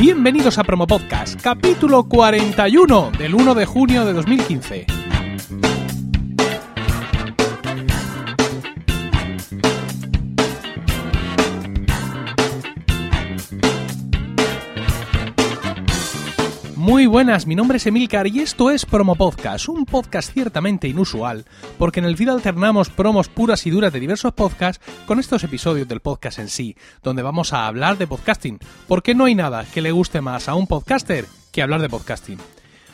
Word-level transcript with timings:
Bienvenidos 0.00 0.56
a 0.56 0.64
Promo 0.64 0.86
Podcast, 0.86 1.38
capítulo 1.42 2.04
41 2.04 3.10
del 3.18 3.34
1 3.34 3.54
de 3.54 3.66
junio 3.66 4.06
de 4.06 4.14
2015. 4.14 4.99
Muy 16.90 17.06
buenas, 17.06 17.46
mi 17.46 17.54
nombre 17.54 17.76
es 17.76 17.86
Emilcar 17.86 18.26
y 18.26 18.40
esto 18.40 18.68
es 18.68 18.84
Promo 18.84 19.14
Podcast, 19.14 19.68
un 19.68 19.86
podcast 19.86 20.32
ciertamente 20.32 20.88
inusual, 20.88 21.44
porque 21.78 22.00
en 22.00 22.04
el 22.04 22.16
feed 22.16 22.30
alternamos 22.30 22.90
promos 22.90 23.28
puras 23.28 23.64
y 23.64 23.70
duras 23.70 23.92
de 23.92 24.00
diversos 24.00 24.32
podcasts 24.32 24.84
con 25.06 25.20
estos 25.20 25.44
episodios 25.44 25.86
del 25.86 26.00
podcast 26.00 26.40
en 26.40 26.48
sí, 26.48 26.76
donde 27.00 27.22
vamos 27.22 27.52
a 27.52 27.68
hablar 27.68 27.96
de 27.96 28.08
podcasting, 28.08 28.58
porque 28.88 29.14
no 29.14 29.26
hay 29.26 29.36
nada 29.36 29.64
que 29.72 29.82
le 29.82 29.92
guste 29.92 30.20
más 30.20 30.48
a 30.48 30.56
un 30.56 30.66
podcaster 30.66 31.26
que 31.52 31.62
hablar 31.62 31.80
de 31.80 31.88
podcasting. 31.88 32.38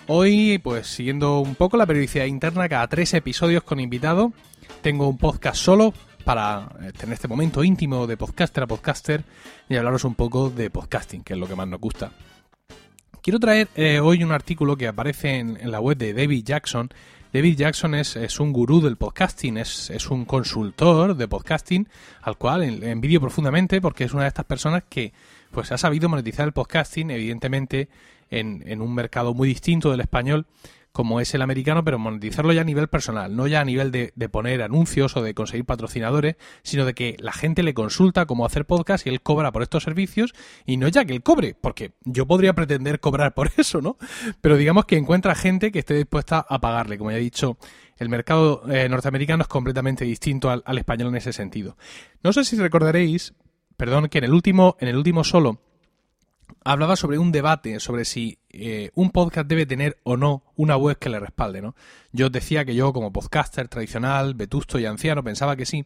Hoy, 0.09 0.59
pues 0.59 0.89
siguiendo 0.89 1.41
un 1.41 1.55
poco 1.55 1.79
la 1.79 1.87
periodicidad 1.87 2.27
interna, 2.27 2.69
cada 2.69 2.89
tres 2.89 3.15
episodios 3.15 3.63
con 3.63 3.81
invitado, 3.81 4.35
tengo 4.83 5.09
un 5.09 5.17
podcast 5.17 5.57
solo 5.57 5.95
para 6.23 6.69
eh, 6.83 6.93
tener 6.93 7.15
este 7.15 7.29
momento 7.29 7.65
íntimo 7.65 8.07
de 8.07 8.19
podcaster 8.19 8.63
a 8.63 8.67
podcaster 8.67 9.25
y 9.71 9.77
hablaros 9.77 10.05
un 10.05 10.17
poco 10.17 10.51
de 10.51 10.69
podcasting, 10.69 11.23
que 11.25 11.33
es 11.33 11.39
lo 11.39 11.49
que 11.49 11.57
más 11.57 11.67
nos 11.67 11.81
gusta. 11.81 12.13
Quiero 13.27 13.41
traer 13.41 13.67
eh, 13.75 13.99
hoy 13.99 14.23
un 14.23 14.31
artículo 14.31 14.77
que 14.77 14.87
aparece 14.87 15.41
en, 15.41 15.59
la 15.69 15.81
web 15.81 15.99
de 15.99 16.15
David 16.15 16.45
Jackson. 16.45 16.91
David 17.33 17.57
Jackson 17.57 17.97
es, 17.97 18.39
un 18.39 18.53
gurú 18.53 18.81
del 18.81 18.95
podcasting, 18.95 19.57
es, 19.57 20.09
un 20.11 20.25
consultor 20.25 21.17
de 21.17 21.27
podcasting 21.27 21.89
al 22.23 22.37
cual 22.37 22.63
envidio 22.63 23.21
profundamente 23.21 23.81
porque 23.81 24.05
es 24.05 24.13
una 24.13 24.23
de 24.23 24.29
estas 24.29 24.45
personas 24.45 24.85
que 24.89 25.13
pues 25.51 25.73
ha 25.73 25.77
sabido 25.77 26.09
monetizar 26.09 26.47
el 26.47 26.53
podcasting, 26.53 27.11
evidentemente 27.11 27.89
en, 28.31 28.63
en 28.65 28.81
un 28.81 28.95
mercado 28.95 29.35
muy 29.35 29.49
distinto 29.49 29.91
del 29.91 30.03
español 30.03 30.47
como 30.97 31.21
es 31.21 31.35
el 31.35 31.43
americano, 31.43 31.85
pero 31.85 31.99
monetizarlo 31.99 32.55
ya 32.55 32.63
a 32.63 32.65
nivel 32.65 32.89
personal, 32.89 33.37
no 33.37 33.47
ya 33.47 33.61
a 33.61 33.67
nivel 33.67 33.91
de, 33.91 34.29
poner 34.31 34.63
anuncios 34.63 35.15
o 35.19 35.23
de 35.23 35.35
conseguir 35.35 35.67
patrocinadores, 35.67 36.37
sino 36.63 36.87
de 36.87 36.95
que 36.95 37.19
la 37.19 37.33
gente 37.33 37.63
le 37.63 37.75
consulta 37.75 38.25
cómo 38.25 38.47
hacer 38.47 38.65
podcast 38.65 39.07
y 39.07 39.11
él 39.11 39.21
cobra 39.21 39.53
por 39.53 39.63
estos 39.63 39.83
servicios 39.83 40.33
y 40.65 40.79
no 40.79 40.89
ya 40.89 41.05
que 41.05 41.13
él 41.13 41.23
cobre, 41.23 41.55
porque 41.55 41.93
yo 42.07 42.27
podría 42.27 42.55
pretender 42.55 42.99
cobrar 42.99 43.35
por 43.35 43.51
eso, 43.59 43.83
¿no? 43.83 43.99
Pero 44.41 44.57
digamos 44.57 44.87
que 44.87 44.97
encuentra 44.97 45.35
gente 45.35 45.71
que 45.71 45.81
esté 45.81 45.93
dispuesta 45.93 46.47
a 46.49 46.63
pagarle, 46.63 46.97
como 46.97 47.11
ya 47.11 47.19
he 47.19 47.21
dicho. 47.21 47.59
El 47.99 48.09
mercado 48.09 48.63
eh, 48.73 48.89
norteamericano 48.89 49.43
es 49.43 49.49
completamente 49.49 50.07
distinto 50.07 50.49
al, 50.49 50.63
al 50.65 50.79
español 50.79 51.09
en 51.09 51.17
ese 51.17 51.35
sentido. 51.35 51.77
No 52.23 52.33
sé 52.33 52.43
si 52.45 52.57
recordaréis, 52.57 53.35
perdón, 53.77 54.09
que 54.09 54.17
en 54.17 54.25
el 54.25 54.33
último, 54.33 54.79
en 54.81 54.89
el 54.89 54.97
último 54.97 55.25
solo 55.25 55.61
hablaba 56.65 56.97
sobre 56.97 57.19
un 57.19 57.33
debate 57.33 57.81
sobre 57.81 58.05
si 58.05 58.39
eh, 58.51 58.91
un 58.95 59.11
podcast 59.11 59.47
debe 59.49 59.67
tener 59.67 59.99
o 60.03 60.17
no 60.17 60.43
una 60.57 60.77
web 60.77 60.99
que 60.99 61.09
le 61.09 61.21
respalde, 61.21 61.63
¿no? 61.63 61.75
Yo 62.13 62.31
decía 62.31 62.65
que 62.65 62.75
yo 62.75 62.93
como 62.93 63.13
podcaster 63.13 63.69
tradicional, 63.69 64.35
vetusto 64.35 64.79
y 64.79 64.87
anciano 64.87 65.23
pensaba 65.23 65.57
que 65.57 65.67
sí. 65.67 65.85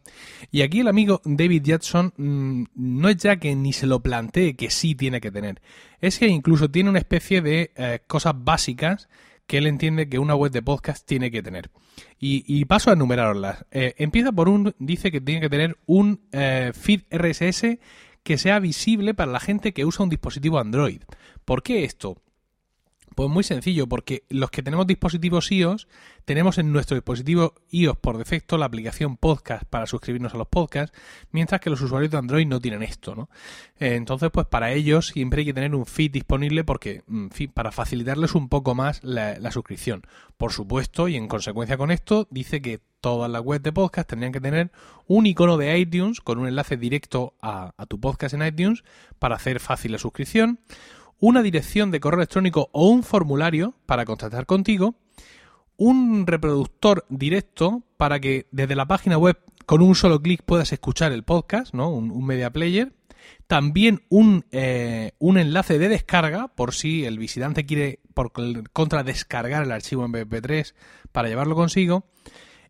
Y 0.51 0.61
aquí 0.61 0.79
el 0.79 0.87
amigo 0.87 1.21
David 1.25 1.63
Jackson 1.63 2.13
mm, 2.17 2.63
no 2.75 3.09
es 3.09 3.17
ya 3.17 3.37
que 3.37 3.55
ni 3.55 3.73
se 3.73 3.87
lo 3.87 4.01
plantee 4.01 4.55
que 4.55 4.69
sí 4.69 4.95
tiene 4.95 5.21
que 5.21 5.31
tener. 5.31 5.61
Es 5.99 6.17
que 6.17 6.27
incluso 6.27 6.71
tiene 6.71 6.89
una 6.89 6.99
especie 6.99 7.41
de 7.41 7.71
eh, 7.75 7.99
cosas 8.07 8.33
básicas 8.37 9.09
que 9.45 9.57
él 9.57 9.67
entiende 9.67 10.07
que 10.07 10.17
una 10.17 10.35
web 10.35 10.51
de 10.51 10.61
podcast 10.61 11.05
tiene 11.05 11.29
que 11.29 11.43
tener. 11.43 11.69
Y, 12.23 12.63
paso 12.65 12.89
a 12.89 12.93
enumerarlas. 12.93 13.65
Eh, 13.71 13.95
empieza 13.97 14.31
por 14.31 14.47
un, 14.47 14.73
dice 14.79 15.11
que 15.11 15.19
tiene 15.19 15.41
que 15.41 15.49
tener 15.49 15.77
un 15.87 16.21
feed 16.73 17.01
RSS 17.11 17.79
que 18.23 18.37
sea 18.37 18.59
visible 18.59 19.13
para 19.13 19.31
la 19.31 19.39
gente 19.39 19.73
que 19.73 19.85
usa 19.85 20.03
un 20.03 20.09
dispositivo 20.09 20.59
Android. 20.59 21.01
¿Por 21.45 21.63
qué 21.63 21.83
esto? 21.83 22.21
Pues 23.15 23.29
muy 23.29 23.43
sencillo, 23.43 23.87
porque 23.87 24.23
los 24.29 24.51
que 24.51 24.63
tenemos 24.63 24.87
dispositivos 24.87 25.51
iOS, 25.51 25.87
tenemos 26.23 26.57
en 26.57 26.71
nuestro 26.71 26.95
dispositivo 26.95 27.55
iOS 27.69 27.97
por 27.97 28.17
defecto 28.17 28.57
la 28.57 28.67
aplicación 28.67 29.17
podcast 29.17 29.65
para 29.65 29.85
suscribirnos 29.85 30.33
a 30.33 30.37
los 30.37 30.47
podcasts, 30.47 30.97
mientras 31.31 31.59
que 31.59 31.69
los 31.69 31.81
usuarios 31.81 32.09
de 32.09 32.17
Android 32.17 32.47
no 32.47 32.61
tienen 32.61 32.83
esto, 32.83 33.13
¿no? 33.13 33.29
Eh, 33.79 33.95
entonces, 33.95 34.29
pues 34.31 34.47
para 34.47 34.71
ellos 34.71 35.07
siempre 35.07 35.41
hay 35.41 35.45
que 35.45 35.53
tener 35.53 35.75
un 35.75 35.85
feed 35.85 36.11
disponible 36.11 36.63
porque, 36.63 37.03
en 37.09 37.31
fin, 37.31 37.51
para 37.53 37.73
facilitarles 37.73 38.33
un 38.33 38.47
poco 38.47 38.75
más 38.75 39.03
la, 39.03 39.51
suscripción. 39.51 40.03
Por 40.37 40.53
supuesto, 40.53 41.09
y 41.09 41.17
en 41.17 41.27
consecuencia 41.27 41.75
con 41.75 41.91
esto, 41.91 42.29
dice 42.31 42.61
que 42.61 42.79
todas 43.01 43.29
las 43.29 43.41
webs 43.41 43.63
de 43.63 43.73
podcast 43.73 44.09
tendrían 44.09 44.31
que 44.31 44.39
tener 44.39 44.71
un 45.07 45.25
icono 45.25 45.57
de 45.57 45.77
iTunes 45.77 46.21
con 46.21 46.39
un 46.39 46.47
enlace 46.47 46.77
directo 46.77 47.33
a 47.41 47.73
tu 47.89 47.99
podcast 47.99 48.35
en 48.35 48.45
iTunes 48.45 48.83
para 49.19 49.35
hacer 49.35 49.59
fácil 49.59 49.91
la 49.91 49.97
suscripción 49.97 50.59
una 51.21 51.41
dirección 51.41 51.91
de 51.91 52.01
correo 52.01 52.19
electrónico 52.19 52.69
o 52.73 52.89
un 52.89 53.03
formulario 53.03 53.75
para 53.85 54.03
contactar 54.05 54.45
contigo, 54.45 54.95
un 55.77 56.27
reproductor 56.27 57.05
directo 57.09 57.83
para 57.95 58.19
que 58.19 58.47
desde 58.51 58.75
la 58.75 58.87
página 58.87 59.17
web 59.17 59.37
con 59.65 59.81
un 59.81 59.95
solo 59.95 60.21
clic 60.21 60.41
puedas 60.43 60.73
escuchar 60.73 61.11
el 61.11 61.23
podcast, 61.23 61.73
¿no? 61.73 61.89
Un, 61.89 62.25
media 62.25 62.49
player. 62.51 62.91
También 63.45 64.01
un, 64.09 64.45
eh, 64.51 65.11
un, 65.19 65.37
enlace 65.37 65.77
de 65.77 65.89
descarga 65.89 66.47
por 66.49 66.73
si 66.73 67.05
el 67.05 67.19
visitante 67.19 67.65
quiere 67.65 67.99
por 68.15 68.31
contra 68.73 69.03
descargar 69.03 69.63
el 69.63 69.71
archivo 69.71 70.03
en 70.03 70.11
MP3 70.11 70.73
para 71.11 71.29
llevarlo 71.29 71.55
consigo 71.55 72.05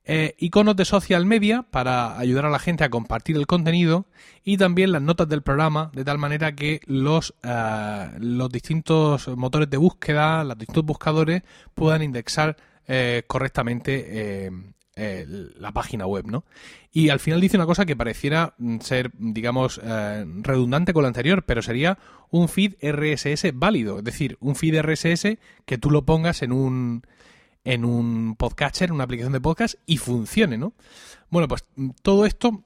eh, 0.03 0.35
iconos 0.39 0.75
de 0.75 0.84
social 0.84 1.28
media 1.28 1.62
para 1.62 2.17
ayudar 2.17 2.47
a 2.47 2.50
la 2.50 2.57
gente 2.57 2.84
a 2.84 2.89
compartir 2.89 3.35
el 3.35 3.45
contenido 3.45 4.07
y 4.44 4.57
también 4.57 4.91
las 4.91 5.01
notas 5.03 5.29
del 5.29 5.44
programa 5.44 5.91
de 5.94 6.03
tal 6.03 6.17
manera 6.17 6.56
que 6.56 6.81
los, 6.88 7.35
eh, 7.44 8.09
los 8.17 8.50
distintos 8.51 9.28
motores 9.28 9.69
de 9.69 9.78
búsqueda, 9.78 10.44
los 10.44 10.57
distintos 10.57 10.85
buscadores 10.85 11.44
puedan 11.75 12.01
indexar 12.01 12.57
eh, 12.88 13.23
correctamente 13.28 14.51
la 14.95 15.72
página 15.72 16.06
web, 16.06 16.28
¿no? 16.28 16.44
Y 16.91 17.09
al 17.09 17.19
final 17.19 17.41
dice 17.41 17.57
una 17.57 17.66
cosa 17.66 17.85
que 17.85 17.95
pareciera 17.95 18.53
mm, 18.57 18.79
ser, 18.79 19.11
digamos, 19.17 19.79
redundante 19.79 20.94
con 20.94 21.03
lo 21.03 21.07
anterior, 21.07 21.44
pero 21.44 21.61
sería 21.61 21.97
un 22.29 22.50
feed 22.50 22.73
RSS 22.81 23.51
válido, 23.53 24.00
es 24.00 24.03
decir, 24.03 24.38
un 24.41 24.56
feed 24.56 24.81
RSS 24.81 25.38
que 25.66 25.78
tú 25.78 25.90
lo 25.90 26.06
pongas 26.06 26.41
en 26.41 26.51
un 26.51 27.03
en 27.63 27.85
un 27.85 28.35
podcatcher, 28.35 28.89
en 28.89 28.95
una 28.95 29.03
aplicación 29.03 29.33
de 29.33 29.41
podcast 29.41 29.75
y 29.85 29.97
funcione, 29.97 30.57
¿no? 30.57 30.73
Bueno, 31.29 31.47
pues 31.47 31.63
mm, 31.75 31.89
todo 32.01 32.25
esto 32.25 32.63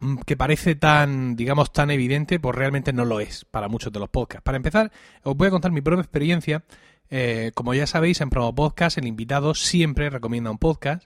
mm, 0.00 0.18
que 0.26 0.36
parece 0.36 0.74
tan, 0.74 1.36
digamos, 1.36 1.72
tan 1.72 1.90
evidente, 1.90 2.40
pues 2.40 2.54
realmente 2.54 2.92
no 2.92 3.04
lo 3.04 3.20
es 3.20 3.44
para 3.44 3.68
muchos 3.68 3.92
de 3.92 4.00
los 4.00 4.08
podcasts. 4.08 4.44
Para 4.44 4.56
empezar, 4.56 4.92
os 5.22 5.36
voy 5.36 5.48
a 5.48 5.50
contar 5.50 5.72
mi 5.72 5.80
propia 5.80 6.02
experiencia. 6.02 6.64
Eh, 7.10 7.52
como 7.54 7.74
ya 7.74 7.86
sabéis, 7.86 8.20
en 8.20 8.30
Promo 8.30 8.54
Podcast 8.54 8.98
el 8.98 9.06
invitado 9.06 9.54
siempre 9.54 10.10
recomienda 10.10 10.50
un 10.50 10.58
podcast. 10.58 11.04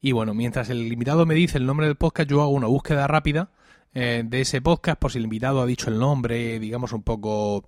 Y 0.00 0.12
bueno, 0.12 0.32
mientras 0.32 0.70
el 0.70 0.90
invitado 0.92 1.26
me 1.26 1.34
dice 1.34 1.58
el 1.58 1.66
nombre 1.66 1.86
del 1.86 1.96
podcast, 1.96 2.30
yo 2.30 2.40
hago 2.40 2.50
una 2.50 2.68
búsqueda 2.68 3.06
rápida 3.06 3.50
eh, 3.92 4.22
de 4.24 4.40
ese 4.40 4.62
podcast 4.62 4.98
por 4.98 5.12
si 5.12 5.18
el 5.18 5.24
invitado 5.24 5.60
ha 5.60 5.66
dicho 5.66 5.90
el 5.90 5.98
nombre, 5.98 6.58
digamos 6.58 6.92
un 6.92 7.02
poco 7.02 7.64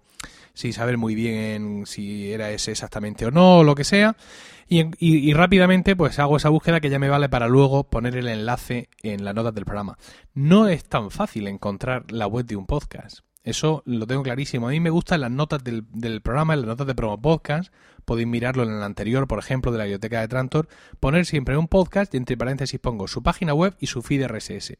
sin 0.54 0.72
saber 0.72 0.98
muy 0.98 1.14
bien 1.14 1.84
si 1.86 2.32
era 2.32 2.50
ese 2.50 2.72
exactamente 2.72 3.26
o 3.26 3.30
no, 3.30 3.58
o 3.58 3.64
lo 3.64 3.74
que 3.74 3.84
sea. 3.84 4.16
Y, 4.68 5.34
rápidamente 5.34 5.96
pues 5.96 6.18
hago 6.18 6.38
esa 6.38 6.48
búsqueda 6.48 6.80
que 6.80 6.88
ya 6.88 6.98
me 6.98 7.10
vale 7.10 7.28
para 7.28 7.46
luego 7.46 7.84
poner 7.84 8.16
el 8.16 8.28
enlace 8.28 8.88
en 9.02 9.22
las 9.22 9.34
notas 9.34 9.54
del 9.54 9.66
programa. 9.66 9.98
No 10.32 10.66
es 10.66 10.84
tan 10.84 11.10
fácil 11.10 11.46
encontrar 11.46 12.10
la 12.10 12.26
web 12.26 12.46
de 12.46 12.56
un 12.56 12.66
podcast. 12.66 13.18
Eso 13.44 13.82
lo 13.84 14.06
tengo 14.06 14.22
clarísimo. 14.22 14.68
A 14.68 14.70
mí 14.70 14.80
me 14.80 14.88
gustan 14.88 15.20
las 15.20 15.30
notas 15.30 15.62
del, 15.62 15.84
programa, 16.22 16.56
las 16.56 16.64
notas 16.64 16.86
de 16.86 16.94
promo 16.94 17.20
podcast. 17.20 17.70
Podéis 18.06 18.28
mirarlo 18.28 18.62
en 18.62 18.70
el 18.70 18.82
anterior, 18.82 19.26
por 19.28 19.40
ejemplo, 19.40 19.72
de 19.72 19.78
la 19.78 19.84
biblioteca 19.84 20.20
de 20.20 20.28
Trantor. 20.28 20.68
Poner 21.00 21.26
siempre 21.26 21.56
un 21.58 21.68
podcast 21.68 22.14
y 22.14 22.16
entre 22.16 22.38
paréntesis 22.38 22.80
pongo 22.80 23.08
su 23.08 23.22
página 23.22 23.52
web 23.52 23.76
y 23.78 23.88
su 23.88 24.00
feed 24.00 24.26
RSS. 24.26 24.76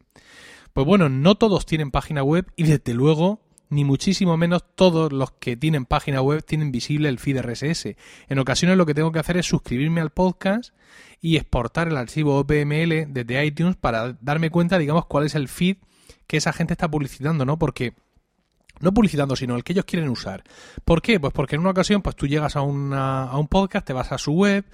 Pues 0.71 0.87
bueno, 0.87 1.07
no 1.09 1.35
todos 1.35 1.67
tienen 1.67 1.91
página 1.91 2.23
web 2.23 2.51
y 2.55 2.63
desde 2.63 2.95
luego 2.95 3.41
ni 3.73 3.83
muchísimo 3.83 4.37
menos 4.37 4.63
todos 4.75 5.11
los 5.11 5.31
que 5.31 5.57
tienen 5.57 5.85
página 5.85 6.21
web 6.21 6.43
tienen 6.43 6.71
visible 6.71 7.09
el 7.09 7.19
feed 7.19 7.41
RSS. 7.41 7.95
En 8.27 8.39
ocasiones 8.39 8.77
lo 8.77 8.85
que 8.85 8.93
tengo 8.93 9.11
que 9.11 9.19
hacer 9.19 9.37
es 9.37 9.45
suscribirme 9.45 10.01
al 10.01 10.11
podcast 10.11 10.73
y 11.21 11.37
exportar 11.37 11.87
el 11.87 11.97
archivo 11.97 12.37
OPML 12.37 13.11
desde 13.13 13.45
iTunes 13.45 13.75
para 13.75 14.13
darme 14.21 14.49
cuenta, 14.49 14.77
digamos, 14.77 15.05
cuál 15.05 15.25
es 15.25 15.35
el 15.35 15.47
feed 15.47 15.77
que 16.27 16.37
esa 16.37 16.53
gente 16.53 16.73
está 16.73 16.89
publicitando, 16.89 17.45
¿no? 17.45 17.57
Porque 17.57 17.93
no 18.79 18.93
publicitando, 18.93 19.35
sino 19.35 19.55
el 19.55 19.63
que 19.63 19.73
ellos 19.73 19.85
quieren 19.85 20.09
usar. 20.09 20.43
¿Por 20.83 21.01
qué? 21.01 21.19
Pues 21.19 21.33
porque 21.33 21.55
en 21.55 21.61
una 21.61 21.71
ocasión 21.71 22.01
pues 22.01 22.15
tú 22.15 22.27
llegas 22.27 22.55
a, 22.55 22.59
a 22.59 22.63
un 23.37 23.47
podcast, 23.49 23.85
te 23.85 23.93
vas 23.93 24.11
a 24.11 24.17
su 24.17 24.33
web, 24.33 24.65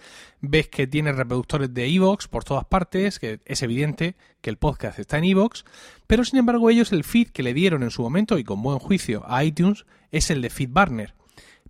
ves 0.42 0.68
que 0.70 0.88
tiene 0.88 1.12
reproductores 1.12 1.74
de 1.74 1.88
Evox 1.88 2.28
por 2.28 2.44
todas 2.44 2.66
partes, 2.66 3.20
que 3.20 3.40
es 3.46 3.62
evidente 3.62 4.16
que 4.42 4.50
el 4.50 4.58
podcast 4.58 5.00
está 5.00 5.18
en 5.18 5.26
Evox, 5.26 5.66
pero 6.08 6.24
sin 6.24 6.40
embargo 6.40 6.70
ellos 6.70 6.92
el 6.92 7.04
feed 7.04 7.30
que 7.30 7.44
le 7.44 7.54
dieron 7.54 7.84
en 7.84 7.92
su 7.92 8.02
momento 8.02 8.38
y 8.38 8.44
con 8.44 8.62
buen 8.62 8.80
juicio 8.80 9.24
a 9.28 9.44
iTunes 9.44 9.86
es 10.12 10.32
el 10.32 10.42
de 10.42 10.50
FeedBurner. 10.50 11.14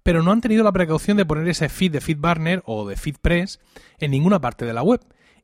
Pero 0.03 0.23
no 0.23 0.31
han 0.31 0.41
tenido 0.41 0.63
la 0.63 0.71
precaución 0.71 1.17
de 1.17 1.25
poner 1.25 1.47
ese 1.49 1.67
feed 1.67 1.91
de 1.91 2.01
FeedBurner 2.01 2.63
o 2.65 2.87
de 2.87 2.95
FeedPress 2.95 3.59
en 3.99 4.11
ninguna 4.11 4.39
parte 4.39 4.65
de 4.65 4.73
la 4.73 4.81
web. 4.81 5.01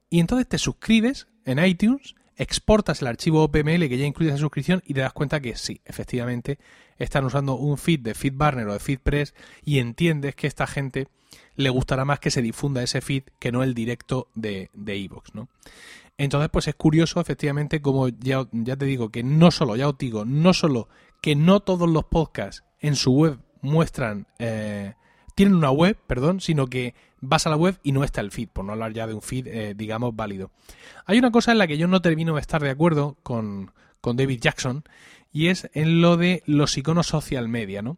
Y 0.09 0.19
entonces 0.19 0.47
te 0.47 0.57
suscribes 0.57 1.27
en 1.43 1.63
iTunes 1.63 2.15
exportas 2.37 3.01
el 3.01 3.07
archivo 3.07 3.43
OPML 3.43 3.87
que 3.87 3.97
ya 3.97 4.05
incluye 4.05 4.31
esa 4.31 4.39
suscripción 4.39 4.83
y 4.85 4.93
te 4.93 5.01
das 5.01 5.13
cuenta 5.13 5.39
que 5.39 5.55
sí, 5.55 5.81
efectivamente 5.85 6.59
están 6.97 7.25
usando 7.25 7.55
un 7.55 7.77
feed 7.77 8.01
de 8.01 8.13
FeedBurner 8.13 8.67
o 8.67 8.73
de 8.73 8.79
FeedPress 8.79 9.33
y 9.63 9.79
entiendes 9.79 10.35
que 10.35 10.47
a 10.47 10.49
esta 10.49 10.67
gente 10.67 11.07
le 11.55 11.69
gustará 11.69 12.05
más 12.05 12.19
que 12.19 12.31
se 12.31 12.41
difunda 12.41 12.83
ese 12.83 13.01
feed 13.01 13.23
que 13.39 13.51
no 13.51 13.63
el 13.63 13.73
directo 13.73 14.29
de 14.35 14.69
Evox, 14.75 15.33
¿no? 15.33 15.49
Entonces, 16.17 16.49
pues 16.49 16.67
es 16.67 16.75
curioso, 16.75 17.19
efectivamente, 17.19 17.81
como 17.81 18.07
ya, 18.07 18.47
ya 18.51 18.77
te 18.77 18.85
digo, 18.85 19.09
que 19.09 19.23
no 19.23 19.51
solo, 19.51 19.75
ya 19.75 19.89
os 19.89 19.97
digo, 19.97 20.23
no 20.23 20.53
solo 20.53 20.87
que 21.21 21.35
no 21.35 21.59
todos 21.59 21.89
los 21.89 22.05
podcasts 22.05 22.63
en 22.79 22.95
su 22.95 23.11
web 23.13 23.39
muestran, 23.61 24.27
eh, 24.39 24.93
tienen 25.35 25.55
una 25.55 25.69
web, 25.69 25.97
perdón, 26.07 26.39
sino 26.39 26.67
que 26.67 26.95
vas 27.21 27.45
a 27.45 27.49
la 27.49 27.57
web 27.57 27.77
y 27.83 27.91
no 27.91 28.03
está 28.03 28.21
el 28.21 28.31
feed, 28.31 28.49
por 28.49 28.65
no 28.65 28.71
hablar 28.71 28.93
ya 28.93 29.05
de 29.05 29.13
un 29.13 29.21
feed, 29.21 29.47
eh, 29.47 29.73
digamos, 29.75 30.15
válido. 30.15 30.51
Hay 31.05 31.19
una 31.19 31.31
cosa 31.31 31.51
en 31.51 31.57
la 31.57 31.67
que 31.67 31.77
yo 31.77 31.87
no 31.87 32.01
termino 32.01 32.35
de 32.35 32.41
estar 32.41 32.61
de 32.61 32.69
acuerdo 32.69 33.17
con, 33.21 33.71
con 34.01 34.15
David 34.15 34.39
Jackson 34.39 34.83
y 35.31 35.47
es 35.47 35.69
en 35.73 36.01
lo 36.01 36.17
de 36.17 36.41
los 36.45 36.77
iconos 36.77 37.07
social 37.07 37.49
media, 37.49 37.81
¿no? 37.81 37.97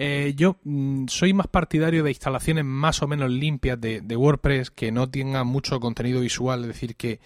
Eh, 0.00 0.34
yo 0.36 0.58
mm, 0.62 1.08
soy 1.08 1.32
más 1.32 1.48
partidario 1.48 2.04
de 2.04 2.10
instalaciones 2.10 2.64
más 2.64 3.02
o 3.02 3.08
menos 3.08 3.30
limpias 3.30 3.80
de, 3.80 4.00
de, 4.00 4.16
WordPress 4.16 4.70
que 4.70 4.92
no 4.92 5.10
tengan 5.10 5.48
mucho 5.48 5.80
contenido 5.80 6.20
visual, 6.20 6.60
es 6.60 6.68
decir, 6.68 6.94
que 6.94 7.18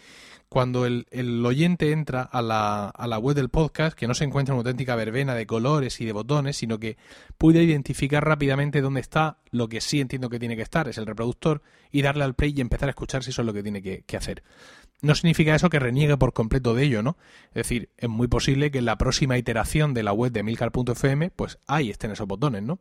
cuando 0.52 0.84
el, 0.84 1.46
oyente 1.46 1.92
entra 1.92 2.20
a 2.20 2.42
la, 2.42 2.90
a 2.90 3.06
la, 3.06 3.18
web 3.18 3.34
del 3.34 3.48
podcast, 3.48 3.96
que 3.96 4.06
no 4.06 4.12
se 4.12 4.24
encuentra 4.24 4.54
una 4.54 4.60
auténtica 4.60 4.94
verbena 4.94 5.34
de 5.34 5.46
colores 5.46 5.98
y 6.02 6.04
de 6.04 6.12
botones, 6.12 6.58
sino 6.58 6.78
que 6.78 6.98
puede 7.38 7.62
identificar 7.62 8.22
rápidamente 8.22 8.82
dónde 8.82 9.00
está 9.00 9.38
lo 9.50 9.70
que 9.70 9.80
sí 9.80 10.02
entiendo 10.02 10.28
que 10.28 10.38
tiene 10.38 10.54
que 10.54 10.60
estar, 10.60 10.88
es 10.88 10.98
el 10.98 11.06
reproductor, 11.06 11.62
y 11.90 12.02
darle 12.02 12.24
al 12.24 12.34
play 12.34 12.52
y 12.54 12.60
empezar 12.60 12.90
a 12.90 12.90
escuchar 12.90 13.24
si 13.24 13.30
eso 13.30 13.40
es 13.40 13.46
lo 13.46 13.54
que 13.54 13.62
tiene 13.62 13.80
que, 13.80 14.04
hacer. 14.14 14.42
No 15.00 15.14
significa 15.14 15.54
eso 15.54 15.70
que 15.70 15.78
reniegue 15.78 16.18
por 16.18 16.34
completo 16.34 16.74
de 16.74 16.82
ello, 16.84 17.02
¿no? 17.02 17.16
Es 17.48 17.54
decir, 17.54 17.88
es 17.96 18.10
muy 18.10 18.28
posible 18.28 18.70
que 18.70 18.80
en 18.80 18.84
la 18.84 18.98
próxima 18.98 19.38
iteración 19.38 19.94
de 19.94 20.02
la 20.02 20.12
web 20.12 20.32
de 20.32 20.42
milcar.fm, 20.42 21.30
pues 21.30 21.60
ahí 21.66 21.88
estén 21.88 22.10
esos 22.10 22.28
botones, 22.28 22.62
¿no? 22.62 22.78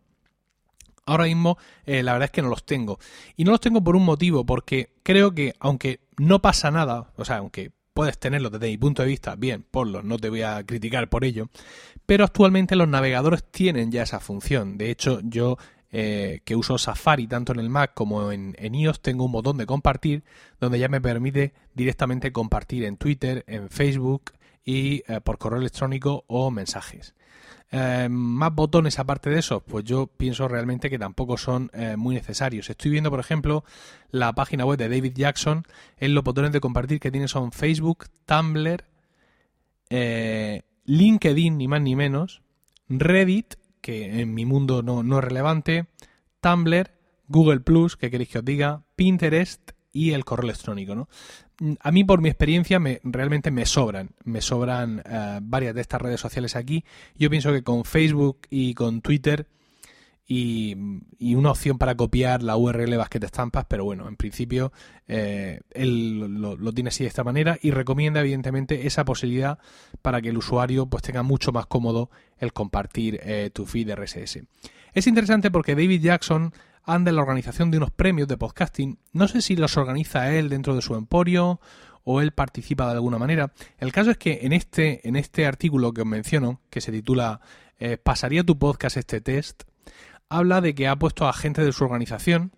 Ahora 1.05 1.23
mismo 1.23 1.57
eh, 1.85 2.03
la 2.03 2.11
verdad 2.11 2.25
es 2.25 2.31
que 2.31 2.41
no 2.41 2.49
los 2.49 2.65
tengo. 2.65 2.99
Y 3.37 3.45
no 3.45 3.51
los 3.51 3.61
tengo 3.61 3.81
por 3.81 3.95
un 3.95 4.03
motivo, 4.03 4.45
porque 4.45 4.93
creo 5.03 5.33
que 5.33 5.53
aunque 5.59 6.01
no 6.21 6.39
pasa 6.39 6.69
nada, 6.69 7.11
o 7.15 7.25
sea, 7.25 7.37
aunque 7.37 7.71
puedes 7.93 8.19
tenerlos 8.19 8.51
desde 8.51 8.67
mi 8.67 8.77
punto 8.77 9.01
de 9.01 9.07
vista, 9.07 9.35
bien, 9.35 9.65
ponlos, 9.69 10.03
no 10.03 10.17
te 10.17 10.29
voy 10.29 10.43
a 10.43 10.63
criticar 10.63 11.09
por 11.09 11.25
ello, 11.25 11.49
pero 12.05 12.23
actualmente 12.23 12.75
los 12.75 12.87
navegadores 12.87 13.43
tienen 13.43 13.91
ya 13.91 14.03
esa 14.03 14.19
función. 14.19 14.77
De 14.77 14.91
hecho, 14.91 15.19
yo 15.23 15.57
eh, 15.91 16.41
que 16.45 16.55
uso 16.55 16.77
Safari 16.77 17.25
tanto 17.25 17.53
en 17.53 17.59
el 17.59 17.71
Mac 17.71 17.93
como 17.95 18.31
en, 18.31 18.55
iOS 18.55 19.01
tengo 19.01 19.25
un 19.25 19.31
botón 19.31 19.57
de 19.57 19.65
compartir 19.65 20.23
donde 20.59 20.77
ya 20.77 20.89
me 20.89 21.01
permite 21.01 21.53
directamente 21.73 22.31
compartir 22.31 22.83
en 22.83 22.97
Twitter, 22.97 23.43
en 23.47 23.69
Facebook 23.69 24.31
y 24.63 25.03
eh, 25.07 25.21
por 25.21 25.37
correo 25.37 25.59
electrónico 25.59 26.23
o 26.27 26.51
mensajes. 26.51 27.15
Eh, 27.71 28.07
más 28.09 28.53
botones 28.53 28.99
aparte 28.99 29.29
de 29.29 29.39
eso, 29.39 29.61
pues 29.61 29.85
yo 29.85 30.07
pienso 30.07 30.47
realmente 30.47 30.89
que 30.89 30.99
tampoco 30.99 31.37
son 31.37 31.71
eh, 31.73 31.95
muy 31.97 32.15
necesarios. 32.15 32.69
Estoy 32.69 32.91
viendo, 32.91 33.09
por 33.09 33.19
ejemplo, 33.19 33.63
la 34.09 34.33
página 34.33 34.65
web 34.65 34.77
de 34.77 34.89
David 34.89 35.13
Jackson. 35.15 35.65
En 35.97 36.13
los 36.13 36.23
botones 36.23 36.51
de 36.51 36.59
compartir 36.59 36.99
que 36.99 37.11
tiene 37.11 37.27
son 37.27 37.51
Facebook, 37.51 38.07
Tumblr, 38.25 38.85
LinkedIn, 40.85 41.57
ni 41.57 41.67
más 41.67 41.81
ni 41.81 41.95
menos, 41.95 42.41
Reddit, 42.89 43.55
que 43.81 44.21
en 44.21 44.33
mi 44.33 44.45
mundo 44.45 44.83
no, 44.83 45.03
no 45.03 45.19
es 45.19 45.23
relevante, 45.23 45.87
Tumblr, 46.41 46.91
Google 47.27 47.61
Plus, 47.61 47.95
que 47.95 48.11
queréis 48.11 48.29
que 48.29 48.39
os 48.39 48.45
diga, 48.45 48.83
Pinterest 48.95 49.71
y 49.93 50.11
el 50.11 50.25
correo 50.25 50.49
electrónico, 50.49 50.95
¿no? 50.95 51.09
A 51.79 51.91
mí 51.91 52.03
por 52.03 52.21
mi 52.21 52.29
experiencia 52.29 52.79
me, 52.79 52.99
realmente 53.03 53.51
me 53.51 53.65
sobran, 53.65 54.11
me 54.23 54.41
sobran 54.41 55.01
eh, 55.05 55.39
varias 55.41 55.75
de 55.75 55.81
estas 55.81 56.01
redes 56.01 56.19
sociales 56.19 56.55
aquí. 56.55 56.83
Yo 57.15 57.29
pienso 57.29 57.51
que 57.51 57.63
con 57.63 57.85
Facebook 57.85 58.39
y 58.49 58.73
con 58.73 59.01
Twitter 59.01 59.47
y, 60.27 60.75
una 61.35 61.51
opción 61.51 61.77
para 61.77 61.95
copiar 61.95 62.41
la 62.41 62.55
URL 62.55 62.95
basket 62.97 63.23
estampas, 63.23 63.65
pero 63.67 63.83
bueno, 63.83 64.07
en 64.07 64.15
principio 64.15 64.71
eh, 65.07 65.59
él 65.71 66.19
lo, 66.19 66.73
tiene 66.73 66.87
así 66.87 67.03
de 67.03 67.09
esta 67.09 67.23
manera 67.23 67.57
y 67.61 67.71
recomienda 67.71 68.21
evidentemente 68.21 68.87
esa 68.87 69.03
posibilidad 69.03 69.59
para 70.01 70.21
que 70.21 70.29
el 70.29 70.37
usuario 70.37 70.85
pues 70.85 71.03
tenga 71.03 71.23
mucho 71.23 71.51
más 71.51 71.65
cómodo 71.65 72.09
el 72.37 72.53
compartir 72.53 73.19
eh, 73.23 73.49
tu 73.53 73.65
feed 73.65 73.93
RSS. 73.93 74.43
Es 74.93 75.07
interesante 75.07 75.51
porque 75.51 75.75
David 75.75 76.01
Jackson 76.01 76.53
anda 76.83 77.09
en 77.09 77.15
la 77.15 77.21
organización 77.21 77.71
de 77.71 77.77
unos 77.77 77.91
premios 77.91 78.27
de 78.27 78.37
podcasting. 78.37 78.99
No 79.13 79.27
sé 79.27 79.41
si 79.41 79.55
los 79.55 79.77
organiza 79.77 80.33
él 80.33 80.49
dentro 80.49 80.75
de 80.75 80.81
su 80.81 80.95
emporio 80.95 81.59
o 82.03 82.21
él 82.21 82.31
participa 82.31 82.85
de 82.85 82.93
alguna 82.93 83.17
manera. 83.17 83.53
El 83.77 83.91
caso 83.91 84.11
es 84.11 84.17
que 84.17 84.39
en 84.43 84.53
este, 84.53 85.07
en 85.07 85.15
este 85.15 85.45
artículo 85.45 85.93
que 85.93 86.01
os 86.01 86.07
menciono, 86.07 86.61
que 86.69 86.81
se 86.81 86.91
titula 86.91 87.41
eh, 87.79 87.97
¿Pasaría 87.97 88.43
tu 88.43 88.57
podcast 88.57 88.97
este 88.97 89.21
test? 89.21 89.63
habla 90.31 90.61
de 90.61 90.73
que 90.73 90.87
ha 90.87 90.95
puesto 90.95 91.27
a 91.27 91.33
gente 91.33 91.63
de 91.63 91.73
su 91.73 91.83
organización 91.83 92.53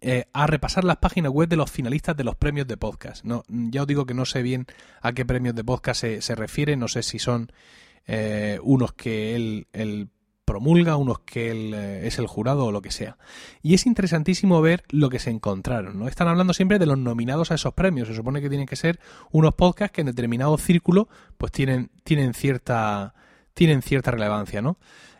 eh, 0.00 0.26
a 0.32 0.46
repasar 0.46 0.84
las 0.84 0.98
páginas 0.98 1.32
web 1.32 1.48
de 1.48 1.56
los 1.56 1.70
finalistas 1.70 2.16
de 2.16 2.24
los 2.24 2.36
premios 2.36 2.66
de 2.68 2.76
podcast. 2.76 3.24
No, 3.24 3.42
ya 3.48 3.82
os 3.82 3.86
digo 3.88 4.06
que 4.06 4.14
no 4.14 4.24
sé 4.24 4.42
bien 4.42 4.66
a 5.02 5.12
qué 5.12 5.26
premios 5.26 5.54
de 5.56 5.64
podcast 5.64 6.00
se, 6.00 6.22
se 6.22 6.34
refiere, 6.36 6.76
no 6.76 6.86
sé 6.86 7.02
si 7.02 7.18
son 7.18 7.50
eh, 8.06 8.60
unos 8.62 8.92
que 8.92 9.34
él, 9.34 9.66
él 9.72 10.10
promulga, 10.50 10.96
unos 10.96 11.20
que 11.20 11.52
él 11.52 11.74
eh, 11.74 12.06
es 12.08 12.18
el 12.18 12.26
jurado 12.26 12.66
o 12.66 12.72
lo 12.72 12.82
que 12.82 12.90
sea. 12.90 13.16
Y 13.62 13.74
es 13.74 13.86
interesantísimo 13.86 14.60
ver 14.60 14.82
lo 14.90 15.08
que 15.08 15.20
se 15.20 15.30
encontraron, 15.30 15.96
¿no? 15.96 16.08
Están 16.08 16.26
hablando 16.26 16.52
siempre 16.54 16.80
de 16.80 16.86
los 16.86 16.98
nominados 16.98 17.52
a 17.52 17.54
esos 17.54 17.72
premios. 17.72 18.08
Se 18.08 18.14
supone 18.14 18.40
que 18.40 18.48
tienen 18.48 18.66
que 18.66 18.74
ser 18.74 18.98
unos 19.30 19.54
podcasts 19.54 19.94
que 19.94 20.00
en 20.00 20.08
determinado 20.08 20.58
círculo 20.58 21.08
pues 21.38 21.52
tienen, 21.52 21.90
tienen 22.02 22.34
cierta 22.34 23.14
tienen 23.54 23.82
cierta 23.82 24.10
relevancia, 24.10 24.60
¿no? 24.60 24.76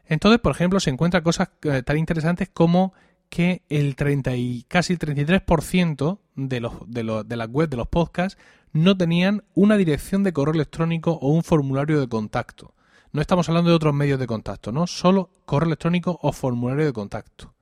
Entonces, 0.06 0.40
por 0.40 0.52
ejemplo, 0.52 0.80
se 0.80 0.90
encuentran 0.90 1.22
cosas 1.22 1.50
eh, 1.62 1.82
tan 1.84 1.96
interesantes 1.96 2.48
como 2.48 2.92
que 3.28 3.62
el 3.68 3.94
30 3.94 4.34
y 4.34 4.64
casi 4.66 4.94
el 4.94 4.98
33% 4.98 6.18
de, 6.34 6.60
los, 6.60 6.72
de, 6.86 7.04
los, 7.04 7.28
de 7.28 7.36
las 7.36 7.48
webs 7.48 7.70
de 7.70 7.76
los 7.76 7.86
podcasts 7.86 8.36
no 8.72 8.96
tenían 8.96 9.44
una 9.54 9.76
dirección 9.76 10.24
de 10.24 10.32
correo 10.32 10.54
electrónico 10.54 11.12
o 11.12 11.28
un 11.28 11.44
formulario 11.44 12.00
de 12.00 12.08
contacto. 12.08 12.74
No 13.12 13.20
estamos 13.20 13.48
hablando 13.48 13.70
de 13.70 13.76
otros 13.76 13.92
medios 13.92 14.20
de 14.20 14.26
contacto, 14.26 14.70
¿no? 14.70 14.86
Solo 14.86 15.30
correo 15.44 15.66
electrónico 15.66 16.18
o 16.22 16.32
formulario 16.32 16.84
de 16.84 16.92
contacto. 16.92 17.54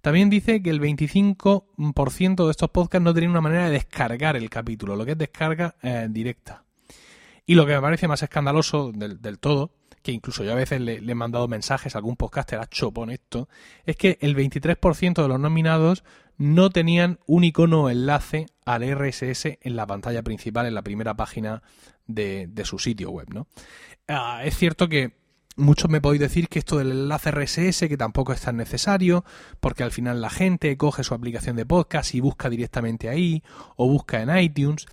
También 0.00 0.30
dice 0.30 0.62
que 0.62 0.70
el 0.70 0.80
25% 0.80 2.44
de 2.44 2.50
estos 2.52 2.70
podcasts 2.70 3.02
no 3.02 3.12
tenían 3.12 3.32
una 3.32 3.40
manera 3.40 3.64
de 3.64 3.72
descargar 3.72 4.36
el 4.36 4.48
capítulo, 4.48 4.94
lo 4.94 5.04
que 5.04 5.12
es 5.12 5.18
descarga 5.18 5.74
eh, 5.82 6.06
directa. 6.08 6.62
Y 7.44 7.56
lo 7.56 7.66
que 7.66 7.72
me 7.74 7.80
parece 7.80 8.06
más 8.06 8.22
escandaloso 8.22 8.92
del, 8.92 9.38
todo, 9.40 9.72
que 10.06 10.12
incluso 10.12 10.44
yo 10.44 10.52
a 10.52 10.54
veces 10.54 10.80
le, 10.80 10.98
he 10.98 11.14
mandado 11.16 11.48
mensajes 11.48 11.96
a 11.96 11.98
algún 11.98 12.14
podcaster 12.14 12.60
a 12.60 12.68
chopón 12.68 13.10
esto, 13.10 13.48
es 13.86 13.96
que 13.96 14.18
el 14.20 14.36
23% 14.36 15.20
de 15.20 15.26
los 15.26 15.40
nominados 15.40 16.04
no 16.38 16.70
tenían 16.70 17.18
un 17.26 17.42
icono 17.42 17.82
o 17.82 17.90
enlace 17.90 18.46
al 18.64 18.88
RSS 18.88 19.58
en 19.60 19.74
la 19.74 19.84
pantalla 19.84 20.22
principal, 20.22 20.66
en 20.66 20.74
la 20.74 20.82
primera 20.82 21.16
página 21.16 21.64
de, 22.06 22.46
de 22.46 22.64
su 22.64 22.78
sitio 22.78 23.10
web, 23.10 23.34
¿no? 23.34 23.48
Ah, 24.06 24.42
es 24.44 24.56
cierto 24.56 24.88
que 24.88 25.16
muchos 25.56 25.90
me 25.90 26.00
podéis 26.00 26.20
decir 26.20 26.48
que 26.48 26.60
esto 26.60 26.78
del 26.78 26.92
enlace 26.92 27.32
RSS 27.32 27.88
que 27.88 27.96
tampoco 27.96 28.32
es 28.32 28.42
tan 28.42 28.56
necesario 28.56 29.24
porque 29.58 29.82
al 29.82 29.90
final 29.90 30.20
la 30.20 30.30
gente 30.30 30.76
coge 30.76 31.02
su 31.02 31.14
aplicación 31.14 31.56
de 31.56 31.66
podcast 31.66 32.14
y 32.14 32.20
busca 32.20 32.48
directamente 32.48 33.08
ahí 33.08 33.42
o 33.74 33.88
busca 33.88 34.22
en 34.22 34.38
iTunes 34.38 34.86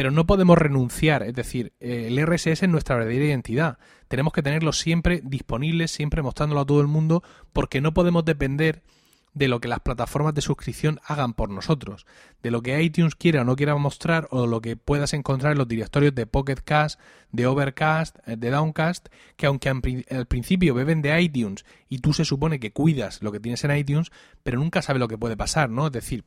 pero 0.00 0.12
no 0.12 0.26
podemos 0.26 0.56
renunciar, 0.56 1.24
es 1.24 1.34
decir, 1.34 1.74
eh, 1.78 2.06
el 2.06 2.26
RSS 2.26 2.62
es 2.62 2.68
nuestra 2.70 2.96
verdadera 2.96 3.26
identidad. 3.26 3.76
Tenemos 4.08 4.32
que 4.32 4.42
tenerlo 4.42 4.72
siempre 4.72 5.20
disponible, 5.22 5.88
siempre 5.88 6.22
mostrándolo 6.22 6.62
a 6.62 6.64
todo 6.64 6.80
el 6.80 6.86
mundo, 6.86 7.22
porque 7.52 7.82
no 7.82 7.92
podemos 7.92 8.24
depender 8.24 8.82
de 9.34 9.48
lo 9.48 9.60
que 9.60 9.68
las 9.68 9.80
plataformas 9.80 10.32
de 10.32 10.40
suscripción 10.40 11.00
hagan 11.04 11.34
por 11.34 11.50
nosotros, 11.50 12.06
de 12.42 12.50
lo 12.50 12.62
que 12.62 12.82
iTunes 12.82 13.14
quiera 13.14 13.42
o 13.42 13.44
no 13.44 13.56
quiera 13.56 13.76
mostrar 13.76 14.26
o 14.30 14.46
lo 14.46 14.62
que 14.62 14.74
puedas 14.74 15.12
encontrar 15.12 15.52
en 15.52 15.58
los 15.58 15.68
directorios 15.68 16.14
de 16.14 16.24
Pocket 16.24 16.62
Cast, 16.64 16.98
de 17.30 17.46
Overcast, 17.46 18.20
eh, 18.26 18.36
de 18.38 18.48
Downcast, 18.48 19.08
que 19.36 19.44
aunque 19.44 19.68
al 19.68 20.26
principio 20.28 20.72
beben 20.72 21.02
de 21.02 21.20
iTunes 21.20 21.66
y 21.90 21.98
tú 21.98 22.14
se 22.14 22.24
supone 22.24 22.58
que 22.58 22.72
cuidas 22.72 23.22
lo 23.22 23.32
que 23.32 23.40
tienes 23.40 23.62
en 23.64 23.76
iTunes, 23.76 24.10
pero 24.42 24.58
nunca 24.58 24.80
sabes 24.80 25.00
lo 25.00 25.08
que 25.08 25.18
puede 25.18 25.36
pasar, 25.36 25.68
¿no? 25.68 25.88
Es 25.88 25.92
decir, 25.92 26.24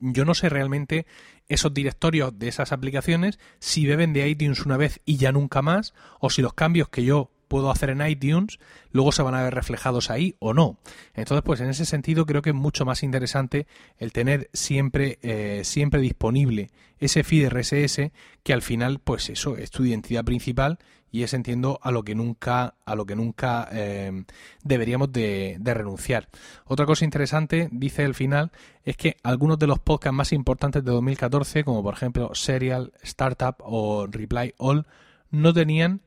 yo 0.00 0.24
no 0.24 0.34
sé 0.34 0.48
realmente 0.48 1.06
esos 1.48 1.74
directorios 1.74 2.38
de 2.38 2.48
esas 2.48 2.72
aplicaciones 2.72 3.38
si 3.58 3.86
beben 3.86 4.12
de 4.12 4.28
iTunes 4.28 4.64
una 4.64 4.76
vez 4.76 5.00
y 5.04 5.16
ya 5.16 5.32
nunca 5.32 5.62
más, 5.62 5.94
o 6.20 6.30
si 6.30 6.42
los 6.42 6.54
cambios 6.54 6.88
que 6.88 7.04
yo 7.04 7.30
puedo 7.52 7.70
hacer 7.70 7.90
en 7.90 8.00
iTunes, 8.00 8.58
luego 8.92 9.12
se 9.12 9.22
van 9.22 9.34
a 9.34 9.42
ver 9.42 9.54
reflejados 9.54 10.08
ahí 10.08 10.36
o 10.38 10.54
no. 10.54 10.78
Entonces, 11.12 11.42
pues 11.44 11.60
en 11.60 11.68
ese 11.68 11.84
sentido 11.84 12.24
creo 12.24 12.40
que 12.40 12.48
es 12.48 12.56
mucho 12.56 12.86
más 12.86 13.02
interesante 13.02 13.66
el 13.98 14.10
tener 14.10 14.48
siempre, 14.54 15.18
eh, 15.20 15.60
siempre 15.62 16.00
disponible 16.00 16.70
ese 16.98 17.24
feed 17.24 17.50
RSS 17.50 18.10
que 18.42 18.54
al 18.54 18.62
final, 18.62 19.00
pues 19.00 19.28
eso, 19.28 19.58
es 19.58 19.70
tu 19.70 19.84
identidad 19.84 20.24
principal 20.24 20.78
y 21.10 21.24
es 21.24 21.34
entiendo 21.34 21.78
a 21.82 21.90
lo 21.90 22.04
que 22.04 22.14
nunca 22.14 22.76
a 22.86 22.94
lo 22.94 23.04
que 23.04 23.16
nunca 23.16 23.68
eh, 23.70 24.24
deberíamos 24.64 25.12
de, 25.12 25.58
de, 25.60 25.74
renunciar 25.74 26.30
otra 26.64 26.86
cosa 26.86 27.04
interesante 27.04 27.68
dice 27.70 28.02
el 28.04 28.14
final 28.14 28.50
es 28.82 28.96
que 28.96 29.18
algunos 29.22 29.58
de 29.58 29.66
los 29.66 29.78
podcasts 29.78 30.16
más 30.16 30.32
importantes 30.32 30.82
de 30.82 30.90
2014 30.90 31.64
como 31.64 31.82
por 31.82 31.92
ejemplo 31.92 32.34
Serial 32.34 32.94
Startup 33.02 33.56
o 33.58 34.06
Reply 34.06 34.54
All 34.56 34.86
no 35.30 35.52
tenían 35.52 36.00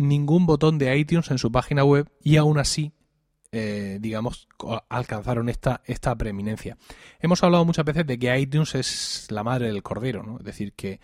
ningún 0.00 0.46
botón 0.46 0.78
de 0.78 0.96
iTunes 0.96 1.30
en 1.30 1.38
su 1.38 1.52
página 1.52 1.84
web 1.84 2.10
y 2.22 2.36
aún 2.36 2.58
así 2.58 2.92
eh, 3.52 3.98
digamos, 4.00 4.46
alcanzaron 4.88 5.48
esta, 5.48 5.82
esta 5.84 6.14
preeminencia. 6.14 6.78
Hemos 7.18 7.42
hablado 7.42 7.64
muchas 7.64 7.84
veces 7.84 8.06
de 8.06 8.16
que 8.16 8.38
iTunes 8.38 8.76
es 8.76 9.26
la 9.30 9.42
madre 9.42 9.66
del 9.66 9.82
cordero, 9.82 10.22
¿no? 10.22 10.38
Es 10.38 10.44
decir, 10.44 10.72
que 10.74 11.00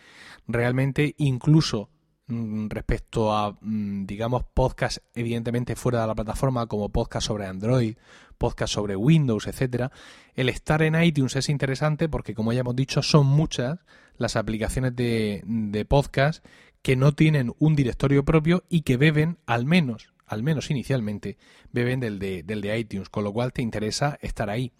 realmente 0.46 1.16
incluso 1.18 1.90
mm, 2.28 2.68
respecto 2.68 3.36
a, 3.36 3.58
mm, 3.60 4.06
digamos, 4.06 4.44
podcast 4.54 4.98
evidentemente 5.16 5.74
fuera 5.74 6.02
de 6.02 6.06
la 6.06 6.14
plataforma, 6.14 6.68
como 6.68 6.88
podcast 6.90 7.26
sobre 7.26 7.46
Android, 7.46 7.96
podcast 8.38 8.74
sobre 8.74 8.94
Windows, 8.94 9.48
etcétera, 9.48 9.90
el 10.36 10.48
estar 10.48 10.82
en 10.82 11.02
iTunes 11.02 11.34
es 11.34 11.48
interesante 11.48 12.08
porque, 12.08 12.32
como 12.32 12.52
ya 12.52 12.60
hemos 12.60 12.76
dicho, 12.76 13.02
son 13.02 13.26
muchas 13.26 13.80
las 14.18 14.36
aplicaciones 14.36 14.94
de, 14.94 15.42
de 15.44 15.84
podcast 15.84 16.46
que 16.86 16.94
no 16.94 17.10
tienen 17.10 17.52
un 17.58 17.74
directorio 17.74 18.24
propio 18.24 18.62
y 18.68 18.82
que 18.82 18.96
beben 18.96 19.38
al 19.44 19.64
menos 19.64 20.14
al 20.24 20.44
menos 20.44 20.70
inicialmente, 20.70 21.36
beben 21.72 21.98
del 21.98 22.20
de, 22.20 22.44
del 22.44 22.60
de 22.60 22.78
iTunes, 22.78 23.08
con 23.08 23.24
lo 23.24 23.32
cual 23.32 23.52
te 23.52 23.60
interesa 23.60 24.20
estar 24.22 24.50
ahí. 24.50 24.70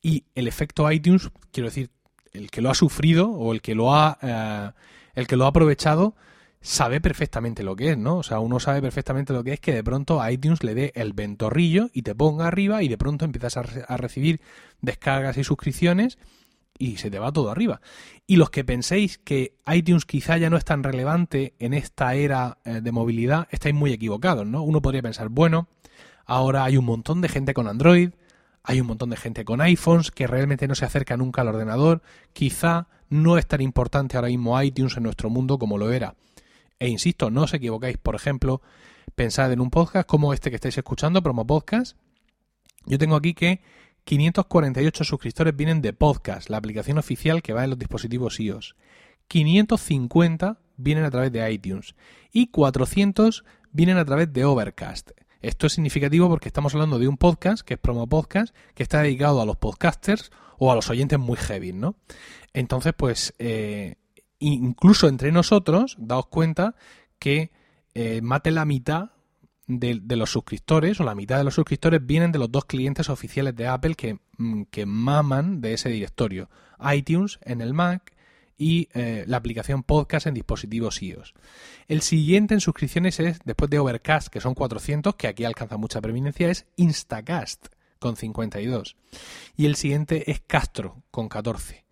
Y 0.00 0.24
el 0.34 0.48
efecto 0.48 0.90
iTunes, 0.90 1.30
quiero 1.50 1.68
decir, 1.68 1.90
el 2.32 2.50
que 2.50 2.62
lo 2.62 2.70
ha 2.70 2.74
sufrido 2.74 3.30
o 3.30 3.52
el 3.52 3.60
que 3.60 3.74
lo 3.74 3.94
ha, 3.94 4.18
eh, 4.22 4.70
el 5.14 5.26
que 5.26 5.36
lo 5.36 5.44
ha 5.44 5.48
aprovechado, 5.48 6.14
sabe 6.62 7.02
perfectamente 7.02 7.62
lo 7.62 7.76
que 7.76 7.90
es, 7.90 7.98
¿no? 7.98 8.16
O 8.16 8.22
sea, 8.22 8.40
uno 8.40 8.58
sabe 8.58 8.80
perfectamente 8.80 9.34
lo 9.34 9.44
que 9.44 9.52
es 9.52 9.60
que 9.60 9.74
de 9.74 9.84
pronto 9.84 10.22
a 10.22 10.32
iTunes 10.32 10.64
le 10.64 10.74
dé 10.74 10.92
el 10.94 11.12
ventorrillo 11.12 11.90
y 11.92 12.00
te 12.00 12.14
ponga 12.14 12.46
arriba 12.46 12.82
y 12.82 12.88
de 12.88 12.96
pronto 12.96 13.26
empiezas 13.26 13.58
a, 13.58 13.60
a 13.60 13.96
recibir 13.98 14.40
descargas 14.80 15.36
y 15.36 15.44
suscripciones 15.44 16.16
y 16.78 16.96
se 16.96 17.10
te 17.10 17.18
va 17.18 17.32
todo 17.32 17.50
arriba. 17.50 17.80
Y 18.26 18.36
los 18.36 18.50
que 18.50 18.64
penséis 18.64 19.18
que 19.18 19.56
iTunes 19.72 20.04
quizá 20.04 20.36
ya 20.38 20.50
no 20.50 20.56
es 20.56 20.64
tan 20.64 20.82
relevante 20.82 21.54
en 21.58 21.74
esta 21.74 22.14
era 22.14 22.58
eh, 22.64 22.80
de 22.80 22.92
movilidad, 22.92 23.48
estáis 23.50 23.74
muy 23.74 23.92
equivocados, 23.92 24.46
¿no? 24.46 24.62
Uno 24.62 24.82
podría 24.82 25.02
pensar, 25.02 25.28
bueno, 25.28 25.68
ahora 26.24 26.64
hay 26.64 26.76
un 26.76 26.84
montón 26.84 27.20
de 27.20 27.28
gente 27.28 27.54
con 27.54 27.68
Android, 27.68 28.10
hay 28.64 28.80
un 28.80 28.86
montón 28.86 29.10
de 29.10 29.16
gente 29.16 29.44
con 29.44 29.60
iPhones 29.60 30.10
que 30.10 30.26
realmente 30.26 30.68
no 30.68 30.74
se 30.74 30.84
acerca 30.84 31.16
nunca 31.16 31.42
al 31.42 31.48
ordenador, 31.48 32.02
quizá 32.32 32.88
no 33.08 33.36
es 33.36 33.46
tan 33.46 33.60
importante 33.60 34.16
ahora 34.16 34.28
mismo 34.28 34.60
iTunes 34.60 34.96
en 34.96 35.02
nuestro 35.02 35.30
mundo 35.30 35.58
como 35.58 35.78
lo 35.78 35.92
era. 35.92 36.14
E 36.78 36.88
insisto, 36.88 37.30
no 37.30 37.42
os 37.42 37.54
equivocáis, 37.54 37.98
por 37.98 38.14
ejemplo, 38.14 38.62
pensad 39.14 39.52
en 39.52 39.60
un 39.60 39.70
podcast 39.70 40.08
como 40.08 40.32
este 40.32 40.50
que 40.50 40.56
estáis 40.56 40.78
escuchando, 40.78 41.22
Promo 41.22 41.46
Podcast. 41.46 41.96
Yo 42.86 42.98
tengo 42.98 43.14
aquí 43.16 43.34
que 43.34 43.60
548 44.04 45.04
suscriptores 45.04 45.56
vienen 45.56 45.80
de 45.80 45.92
Podcast, 45.92 46.50
la 46.50 46.56
aplicación 46.56 46.98
oficial 46.98 47.42
que 47.42 47.52
va 47.52 47.64
en 47.64 47.70
los 47.70 47.78
dispositivos 47.78 48.40
iOS. 48.40 48.74
550 49.28 50.58
vienen 50.76 51.04
a 51.04 51.10
través 51.10 51.32
de 51.32 51.52
iTunes 51.52 51.94
y 52.32 52.48
400 52.48 53.44
vienen 53.70 53.98
a 53.98 54.04
través 54.04 54.32
de 54.32 54.44
Overcast. 54.44 55.12
Esto 55.40 55.66
es 55.66 55.72
significativo 55.72 56.28
porque 56.28 56.48
estamos 56.48 56.74
hablando 56.74 56.98
de 56.98 57.08
un 57.08 57.16
podcast, 57.16 57.62
que 57.62 57.74
es 57.74 57.80
Promo 57.80 58.06
Podcast, 58.08 58.54
que 58.74 58.82
está 58.82 59.02
dedicado 59.02 59.40
a 59.40 59.46
los 59.46 59.56
podcasters 59.56 60.30
o 60.58 60.70
a 60.70 60.74
los 60.74 60.88
oyentes 60.90 61.18
muy 61.18 61.36
heavy, 61.36 61.72
¿no? 61.72 61.96
Entonces, 62.52 62.92
pues, 62.96 63.34
eh, 63.38 63.96
incluso 64.38 65.08
entre 65.08 65.32
nosotros, 65.32 65.96
daos 65.98 66.26
cuenta 66.26 66.76
que 67.18 67.50
eh, 67.94 68.20
mate 68.22 68.50
la 68.50 68.64
mitad 68.64 69.10
de, 69.66 70.16
los 70.16 70.30
suscriptores, 70.30 71.00
o 71.00 71.04
la 71.04 71.14
mitad 71.14 71.38
de 71.38 71.44
los 71.44 71.54
suscriptores, 71.54 72.04
vienen 72.04 72.32
de 72.32 72.38
los 72.38 72.50
dos 72.50 72.64
clientes 72.64 73.08
oficiales 73.08 73.54
de 73.54 73.66
Apple 73.66 73.94
que, 73.94 74.18
mm, 74.38 74.62
que 74.70 74.86
maman 74.86 75.60
de 75.60 75.74
ese 75.74 75.88
directorio. 75.88 76.48
iTunes 76.80 77.38
en 77.42 77.60
el 77.60 77.74
Mac 77.74 78.12
y 78.58 78.88
eh, 78.94 79.24
la 79.26 79.38
aplicación 79.38 79.82
Podcast 79.82 80.26
en 80.26 80.34
dispositivos 80.34 81.02
iOS. 81.02 81.34
El 81.88 82.02
siguiente 82.02 82.54
en 82.54 82.60
suscripciones 82.60 83.18
es, 83.20 83.40
después 83.44 83.70
de 83.70 83.78
Overcast, 83.78 84.28
que 84.28 84.40
son 84.40 84.54
400, 84.54 85.16
que 85.16 85.28
aquí 85.28 85.44
alcanza 85.44 85.76
mucha 85.76 86.00
preeminencia, 86.00 86.48
es 86.48 86.66
Instacast, 86.76 87.66
con 87.98 88.16
52. 88.16 88.96
Y 89.56 89.66
el 89.66 89.76
siguiente 89.76 90.30
es 90.30 90.40
Castro, 90.40 91.02
con 91.10 91.28
14. 91.28 91.84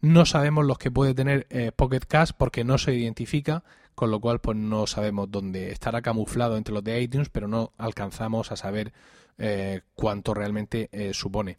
No 0.00 0.26
sabemos 0.26 0.66
los 0.66 0.78
que 0.78 0.90
puede 0.90 1.14
tener 1.14 1.46
eh, 1.50 1.72
Pocket 1.74 2.00
Cast 2.00 2.32
porque 2.36 2.64
no 2.64 2.78
se 2.78 2.94
identifica 2.94 3.62
con 4.02 4.10
lo 4.10 4.18
cual 4.18 4.40
pues 4.40 4.56
no 4.56 4.88
sabemos 4.88 5.30
dónde 5.30 5.70
estará 5.70 6.02
camuflado 6.02 6.56
entre 6.56 6.74
los 6.74 6.82
de 6.82 7.00
iTunes, 7.00 7.28
pero 7.28 7.46
no 7.46 7.72
alcanzamos 7.78 8.50
a 8.50 8.56
saber 8.56 8.92
eh, 9.38 9.82
cuánto 9.94 10.34
realmente 10.34 10.88
eh, 10.90 11.14
supone. 11.14 11.56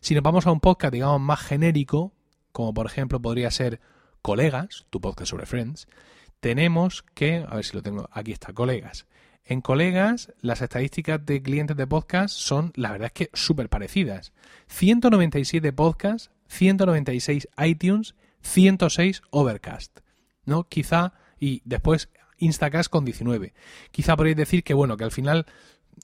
Si 0.00 0.12
nos 0.12 0.24
vamos 0.24 0.44
a 0.44 0.50
un 0.50 0.58
podcast, 0.58 0.92
digamos, 0.92 1.20
más 1.20 1.38
genérico, 1.38 2.12
como 2.50 2.74
por 2.74 2.86
ejemplo 2.86 3.22
podría 3.22 3.48
ser 3.52 3.80
Colegas, 4.22 4.86
tu 4.90 5.00
podcast 5.00 5.30
sobre 5.30 5.46
Friends, 5.46 5.86
tenemos 6.40 7.04
que, 7.14 7.46
a 7.48 7.54
ver 7.54 7.64
si 7.64 7.76
lo 7.76 7.82
tengo, 7.84 8.08
aquí 8.10 8.32
está, 8.32 8.52
Colegas. 8.52 9.06
En 9.44 9.60
Colegas, 9.60 10.32
las 10.40 10.62
estadísticas 10.62 11.24
de 11.24 11.42
clientes 11.44 11.76
de 11.76 11.86
podcast 11.86 12.34
son, 12.34 12.72
la 12.74 12.90
verdad 12.90 13.06
es 13.06 13.12
que 13.12 13.30
súper 13.34 13.68
parecidas. 13.68 14.32
197 14.66 15.72
podcasts, 15.72 16.32
196 16.48 17.46
iTunes, 17.56 18.16
106 18.40 19.22
Overcast. 19.30 20.00
¿no? 20.44 20.64
Quizá 20.64 21.12
y 21.44 21.60
después 21.66 22.08
Instacast 22.38 22.88
con 22.88 23.04
19. 23.04 23.52
Quizá 23.90 24.16
podéis 24.16 24.36
decir 24.36 24.64
que 24.64 24.72
bueno, 24.72 24.96
que 24.96 25.04
al 25.04 25.10
final 25.10 25.44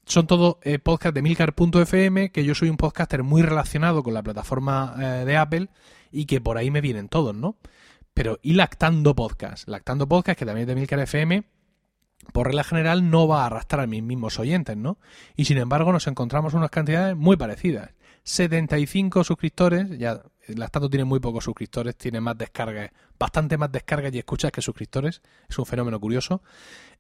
son 0.05 0.27
todo 0.27 0.61
eh, 0.63 0.79
podcast 0.79 1.15
de 1.15 1.23
milcar.fm, 1.23 2.31
que 2.31 2.45
yo 2.45 2.55
soy 2.55 2.69
un 2.69 2.77
podcaster 2.77 3.23
muy 3.23 3.41
relacionado 3.41 4.03
con 4.03 4.13
la 4.13 4.23
plataforma 4.23 4.95
eh, 4.99 5.25
de 5.25 5.37
Apple 5.39 5.69
y 6.13 6.27
que 6.27 6.43
por 6.43 6.59
ahí 6.59 6.71
me 6.71 6.83
vienen 6.83 7.09
todos, 7.09 7.35
¿no? 7.35 7.57
Pero 8.13 8.39
y 8.43 8.53
Lactando 8.53 9.15
Podcast, 9.15 9.67
Lactando 9.67 10.07
Podcast, 10.07 10.39
que 10.39 10.45
también 10.45 10.65
es 10.65 10.69
de 10.69 10.75
Milcar 10.75 10.99
FM, 10.99 11.45
por 12.35 12.47
regla 12.47 12.65
general 12.65 13.09
no 13.09 13.27
va 13.27 13.45
a 13.45 13.47
arrastrar 13.47 13.85
a 13.85 13.87
mis 13.87 14.03
mismos 14.03 14.39
oyentes, 14.39 14.77
¿no? 14.77 14.99
Y 15.37 15.47
sin 15.47 15.57
embargo 15.57 15.91
nos 15.91 16.07
encontramos 16.07 16.53
unas 16.53 16.69
cantidades 16.69 17.17
muy 17.17 17.39
parecidas. 17.39 17.93
75 18.23 19.25
suscriptores, 19.25 19.99
ya 19.99 20.23
Lactando 20.57 20.89
tiene 20.89 21.05
muy 21.05 21.21
pocos 21.21 21.45
suscriptores, 21.45 21.97
tiene 21.97 22.21
más 22.21 22.37
descargas, 22.37 22.91
bastante 23.19 23.57
más 23.57 23.71
descargas 23.71 24.15
y 24.15 24.19
escuchas 24.19 24.51
que 24.53 24.63
suscriptores, 24.63 25.23
es 25.49 25.59
un 25.59 25.67
fenómeno 25.67 26.01
curioso. 26.01 26.43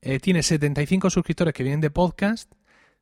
Eh, 0.00 0.20
tiene 0.20 0.42
75 0.42 1.10
suscriptores 1.10 1.54
que 1.54 1.62
vienen 1.62 1.80
de 1.80 1.90
podcast, 1.90 2.52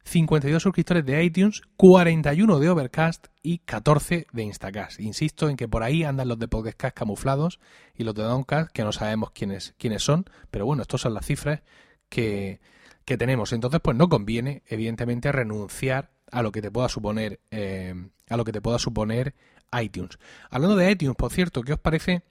52 0.04 0.62
suscriptores 0.62 1.04
de 1.04 1.22
iTunes, 1.22 1.62
41 1.76 2.58
de 2.60 2.70
Overcast 2.70 3.26
y 3.42 3.58
14 3.58 4.26
de 4.32 4.42
Instacast. 4.42 5.00
Insisto 5.00 5.48
en 5.48 5.56
que 5.56 5.68
por 5.68 5.82
ahí 5.82 6.04
andan 6.04 6.28
los 6.28 6.38
de 6.38 6.48
Podcast 6.48 6.94
camuflados 6.94 7.60
y 7.94 8.04
los 8.04 8.14
de 8.14 8.22
Downcast 8.22 8.70
que 8.70 8.84
no 8.84 8.92
sabemos 8.92 9.32
quiénes, 9.32 9.74
quiénes 9.76 10.02
son, 10.02 10.24
pero 10.50 10.64
bueno, 10.64 10.82
estas 10.82 11.02
son 11.02 11.14
las 11.14 11.26
cifras 11.26 11.62
que, 12.08 12.60
que 13.04 13.18
tenemos. 13.18 13.52
Entonces, 13.52 13.80
pues 13.82 13.96
no 13.96 14.08
conviene, 14.08 14.62
evidentemente, 14.66 15.30
renunciar 15.32 16.10
a 16.32 16.42
lo 16.42 16.52
que 16.52 16.62
te 16.62 16.70
pueda 16.70 16.88
suponer 16.88 17.40
eh, 17.50 17.94
a 18.28 18.36
lo 18.36 18.44
que 18.44 18.52
te 18.52 18.60
pueda 18.60 18.78
suponer 18.78 19.34
iTunes. 19.80 20.18
Hablando 20.50 20.76
de 20.76 20.90
iTunes, 20.90 21.16
por 21.16 21.32
cierto, 21.32 21.62
¿qué 21.62 21.72
os 21.72 21.78
parece 21.78 22.22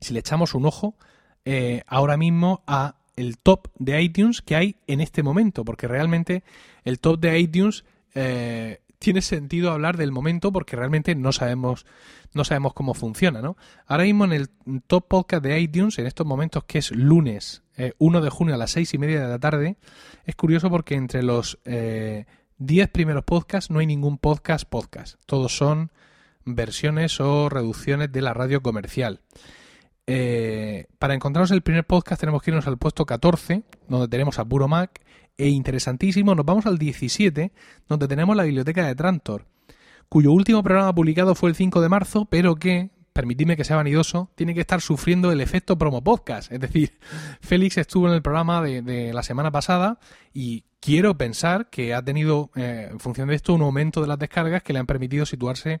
si 0.00 0.14
le 0.14 0.20
echamos 0.20 0.54
un 0.54 0.66
ojo 0.66 0.96
eh, 1.44 1.82
ahora 1.86 2.16
mismo 2.16 2.62
a 2.66 2.96
el 3.16 3.38
top 3.38 3.68
de 3.78 4.00
iTunes 4.02 4.42
que 4.42 4.56
hay 4.56 4.76
en 4.86 5.00
este 5.00 5.22
momento? 5.22 5.64
Porque 5.64 5.88
realmente 5.88 6.42
el 6.84 6.98
top 7.00 7.20
de 7.20 7.38
iTunes 7.38 7.84
eh, 8.14 8.82
tiene 8.98 9.22
sentido 9.22 9.72
hablar 9.72 9.96
del 9.96 10.12
momento 10.12 10.52
porque 10.52 10.76
realmente 10.76 11.14
no 11.14 11.32
sabemos 11.32 11.86
no 12.32 12.44
sabemos 12.44 12.74
cómo 12.74 12.94
funciona, 12.94 13.42
¿no? 13.42 13.56
Ahora 13.86 14.04
mismo 14.04 14.24
en 14.24 14.32
el 14.32 14.50
top 14.86 15.08
podcast 15.08 15.42
de 15.42 15.58
iTunes, 15.60 15.98
en 15.98 16.06
estos 16.06 16.24
momentos 16.24 16.62
que 16.62 16.78
es 16.78 16.92
lunes 16.92 17.64
1 17.98 18.20
de 18.20 18.30
junio 18.30 18.54
a 18.54 18.58
las 18.58 18.70
6 18.70 18.94
y 18.94 18.98
media 18.98 19.20
de 19.20 19.28
la 19.28 19.40
tarde, 19.40 19.78
es 20.26 20.36
curioso 20.36 20.70
porque 20.70 20.94
entre 20.94 21.24
los 21.24 21.58
10 22.60 22.90
primeros 22.90 23.24
podcasts 23.24 23.70
no 23.70 23.78
hay 23.78 23.86
ningún 23.86 24.18
podcast 24.18 24.68
podcast. 24.68 25.18
Todos 25.24 25.56
son 25.56 25.90
versiones 26.44 27.18
o 27.18 27.48
reducciones 27.48 28.12
de 28.12 28.20
la 28.20 28.34
radio 28.34 28.62
comercial. 28.62 29.22
Eh, 30.06 30.86
para 30.98 31.14
encontrarnos 31.14 31.52
el 31.52 31.62
primer 31.62 31.86
podcast 31.86 32.20
tenemos 32.20 32.42
que 32.42 32.50
irnos 32.50 32.66
al 32.66 32.76
puesto 32.76 33.06
14, 33.06 33.62
donde 33.88 34.08
tenemos 34.08 34.38
a 34.38 34.44
Puro 34.44 34.68
Mac, 34.68 35.00
e 35.38 35.48
interesantísimo, 35.48 36.34
nos 36.34 36.44
vamos 36.44 36.66
al 36.66 36.76
17, 36.76 37.50
donde 37.88 38.08
tenemos 38.08 38.36
la 38.36 38.42
biblioteca 38.42 38.86
de 38.86 38.94
Trantor, 38.94 39.46
cuyo 40.10 40.30
último 40.30 40.62
programa 40.62 40.94
publicado 40.94 41.34
fue 41.34 41.48
el 41.48 41.56
5 41.56 41.80
de 41.80 41.88
marzo, 41.88 42.26
pero 42.26 42.56
que 42.56 42.90
permitidme 43.12 43.56
que 43.56 43.64
sea 43.64 43.76
vanidoso, 43.76 44.30
tiene 44.34 44.54
que 44.54 44.60
estar 44.60 44.80
sufriendo 44.80 45.32
el 45.32 45.40
efecto 45.40 45.76
promo 45.76 46.02
podcast. 46.02 46.50
Es 46.52 46.60
decir, 46.60 46.98
Félix 47.40 47.78
estuvo 47.78 48.08
en 48.08 48.14
el 48.14 48.22
programa 48.22 48.62
de, 48.62 49.12
la 49.12 49.22
semana 49.22 49.50
pasada 49.50 49.98
y 50.32 50.64
quiero 50.80 51.16
pensar 51.16 51.68
que 51.70 51.94
ha 51.94 52.02
tenido, 52.02 52.50
eh, 52.56 52.88
en 52.90 53.00
función 53.00 53.28
de 53.28 53.34
esto, 53.34 53.54
un 53.54 53.62
aumento 53.62 54.00
de 54.00 54.08
las 54.08 54.18
descargas 54.18 54.62
que 54.62 54.72
le 54.72 54.78
han 54.78 54.86
permitido 54.86 55.26
situarse 55.26 55.80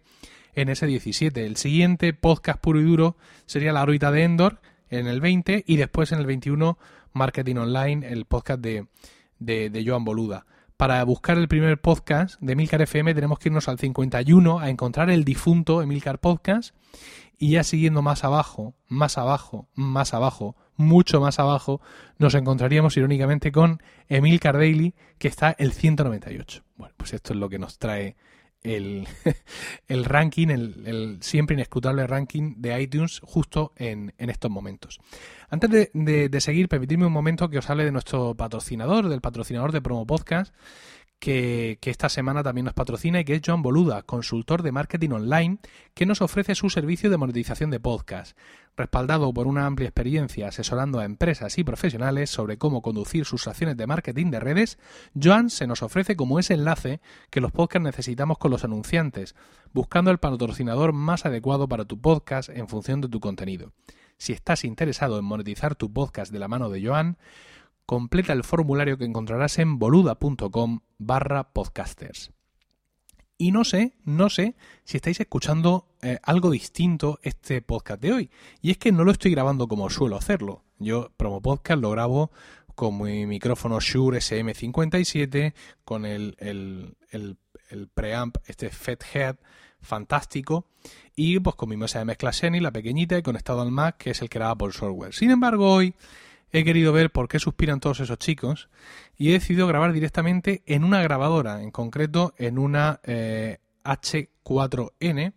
en 0.54 0.68
ese 0.68 0.86
17. 0.86 1.46
El 1.46 1.56
siguiente 1.56 2.12
podcast 2.12 2.60
puro 2.60 2.80
y 2.80 2.84
duro 2.84 3.16
sería 3.46 3.72
La 3.72 3.82
órbita 3.82 4.10
de 4.10 4.24
Endor 4.24 4.60
en 4.88 5.06
el 5.06 5.20
20 5.20 5.64
y 5.66 5.76
después 5.76 6.12
en 6.12 6.18
el 6.18 6.26
21 6.26 6.78
Marketing 7.12 7.56
Online, 7.56 8.08
el 8.08 8.24
podcast 8.24 8.60
de, 8.60 8.86
de, 9.38 9.70
de 9.70 9.84
Joan 9.86 10.04
Boluda 10.04 10.46
para 10.80 11.04
buscar 11.04 11.36
el 11.36 11.46
primer 11.46 11.78
podcast 11.78 12.40
de 12.40 12.54
Emilcar 12.54 12.80
FM 12.80 13.12
tenemos 13.12 13.38
que 13.38 13.50
irnos 13.50 13.68
al 13.68 13.78
51 13.78 14.60
a 14.60 14.70
encontrar 14.70 15.10
el 15.10 15.26
difunto 15.26 15.82
Emilcar 15.82 16.20
Podcast 16.20 16.74
y 17.36 17.50
ya 17.50 17.64
siguiendo 17.64 18.00
más 18.00 18.24
abajo, 18.24 18.72
más 18.88 19.18
abajo, 19.18 19.68
más 19.74 20.14
abajo, 20.14 20.56
mucho 20.76 21.20
más 21.20 21.38
abajo, 21.38 21.82
nos 22.16 22.34
encontraríamos 22.34 22.96
irónicamente 22.96 23.52
con 23.52 23.82
Emilcar 24.08 24.56
Daily 24.56 24.94
que 25.18 25.28
está 25.28 25.54
el 25.58 25.72
198. 25.72 26.62
Bueno, 26.76 26.94
pues 26.96 27.12
esto 27.12 27.34
es 27.34 27.38
lo 27.38 27.50
que 27.50 27.58
nos 27.58 27.78
trae 27.78 28.16
el, 28.62 29.06
el 29.88 30.04
ranking, 30.04 30.48
el, 30.48 31.18
siempre 31.20 31.54
inescrutable 31.54 32.06
ranking 32.06 32.54
de 32.58 32.80
iTunes 32.80 33.20
justo 33.22 33.72
en, 33.76 34.14
en 34.18 34.30
estos 34.30 34.50
momentos. 34.50 34.98
Antes 35.48 35.90
de, 35.92 36.28
de, 36.28 36.40
seguir, 36.40 36.68
permitidme 36.68 37.06
un 37.06 37.12
momento 37.12 37.50
que 37.50 37.58
os 37.58 37.68
hable 37.70 37.84
de 37.84 37.90
nuestro 37.90 38.36
patrocinador, 38.36 39.08
del 39.08 39.20
patrocinador 39.20 39.72
de 39.72 39.82
Promo 39.82 40.06
Podcast, 40.06 40.54
que, 41.20 41.78
esta 41.82 42.08
semana 42.08 42.42
también 42.42 42.64
nos 42.64 42.74
patrocina 42.74 43.20
y 43.20 43.24
que 43.24 43.34
es 43.34 43.42
John 43.44 43.62
Boluda, 43.62 44.02
consultor 44.02 44.62
de 44.62 44.72
marketing 44.72 45.10
online, 45.10 45.58
que 45.94 46.06
nos 46.06 46.22
ofrece 46.22 46.54
su 46.54 46.70
servicio 46.70 47.10
de 47.10 47.18
monetización 47.18 47.70
de 47.70 47.78
podcast. 47.78 48.36
Respaldado 48.76 49.32
por 49.34 49.46
una 49.46 49.66
amplia 49.66 49.88
experiencia 49.88 50.48
asesorando 50.48 50.98
a 50.98 51.04
empresas 51.04 51.58
y 51.58 51.64
profesionales 51.64 52.30
sobre 52.30 52.56
cómo 52.56 52.80
conducir 52.80 53.26
sus 53.26 53.46
acciones 53.46 53.76
de 53.76 53.86
marketing 53.86 54.30
de 54.30 54.40
redes, 54.40 54.78
Joan 55.20 55.50
se 55.50 55.66
nos 55.66 55.82
ofrece 55.82 56.16
como 56.16 56.38
ese 56.38 56.54
enlace 56.54 57.00
que 57.28 57.42
los 57.42 57.52
podcasts 57.52 57.84
necesitamos 57.84 58.38
con 58.38 58.50
los 58.50 58.64
anunciantes, 58.64 59.36
buscando 59.74 60.10
el 60.10 60.18
patrocinador 60.18 60.94
más 60.94 61.26
adecuado 61.26 61.68
para 61.68 61.84
tu 61.84 62.00
podcast 62.00 62.48
en 62.48 62.66
función 62.66 63.02
de 63.02 63.08
tu 63.08 63.20
contenido. 63.20 63.72
Si 64.16 64.32
estás 64.32 64.64
interesado 64.64 65.18
en 65.18 65.24
monetizar 65.26 65.74
tu 65.74 65.92
podcast 65.92 66.32
de 66.32 66.38
la 66.38 66.48
mano 66.48 66.70
de 66.70 66.86
Joan, 66.86 67.18
completa 67.90 68.32
el 68.32 68.44
formulario 68.44 68.96
que 68.96 69.04
encontrarás 69.04 69.58
en 69.58 69.80
boluda.com 69.80 70.78
barra 70.98 71.52
podcasters. 71.52 72.30
Y 73.36 73.50
no 73.50 73.64
sé, 73.64 73.96
no 74.04 74.30
sé 74.30 74.54
si 74.84 74.98
estáis 74.98 75.18
escuchando 75.18 75.88
eh, 76.00 76.20
algo 76.22 76.52
distinto 76.52 77.18
este 77.24 77.62
podcast 77.62 78.00
de 78.00 78.12
hoy. 78.12 78.30
Y 78.62 78.70
es 78.70 78.78
que 78.78 78.92
no 78.92 79.02
lo 79.02 79.10
estoy 79.10 79.32
grabando 79.32 79.66
como 79.66 79.90
suelo 79.90 80.14
hacerlo. 80.14 80.62
Yo, 80.78 81.10
promo 81.16 81.42
podcast, 81.42 81.82
lo 81.82 81.90
grabo 81.90 82.30
con 82.76 83.02
mi 83.02 83.26
micrófono 83.26 83.80
Shure 83.80 84.18
SM57, 84.18 85.52
con 85.84 86.06
el, 86.06 86.96
preamp, 87.92 88.36
este 88.46 88.70
FEThead 88.70 89.34
fantástico, 89.80 90.68
y 91.16 91.40
pues 91.40 91.56
con 91.56 91.68
mi 91.68 91.76
mesa 91.76 91.98
de 91.98 92.04
mezcla 92.04 92.32
Sony, 92.32 92.60
la 92.60 92.70
pequeñita, 92.70 93.18
y 93.18 93.22
conectado 93.22 93.62
al 93.62 93.72
Mac, 93.72 93.96
que 93.96 94.10
es 94.10 94.22
el 94.22 94.28
que 94.28 94.38
graba 94.38 94.54
por 94.54 94.72
software. 94.72 95.12
Sin 95.12 95.32
embargo, 95.32 95.72
hoy 95.72 95.92
he 96.52 96.64
querido 96.64 96.92
ver 96.92 97.10
por 97.10 97.28
qué 97.28 97.38
suspiran 97.38 97.80
todos 97.80 98.00
esos 98.00 98.18
chicos 98.18 98.68
y 99.16 99.30
he 99.30 99.32
decidido 99.32 99.66
grabar 99.66 99.92
directamente 99.92 100.62
en 100.66 100.84
una 100.84 101.02
grabadora, 101.02 101.62
en 101.62 101.70
concreto 101.70 102.34
en 102.38 102.58
una 102.58 103.00
H4N, 103.04 105.18
eh, 105.18 105.32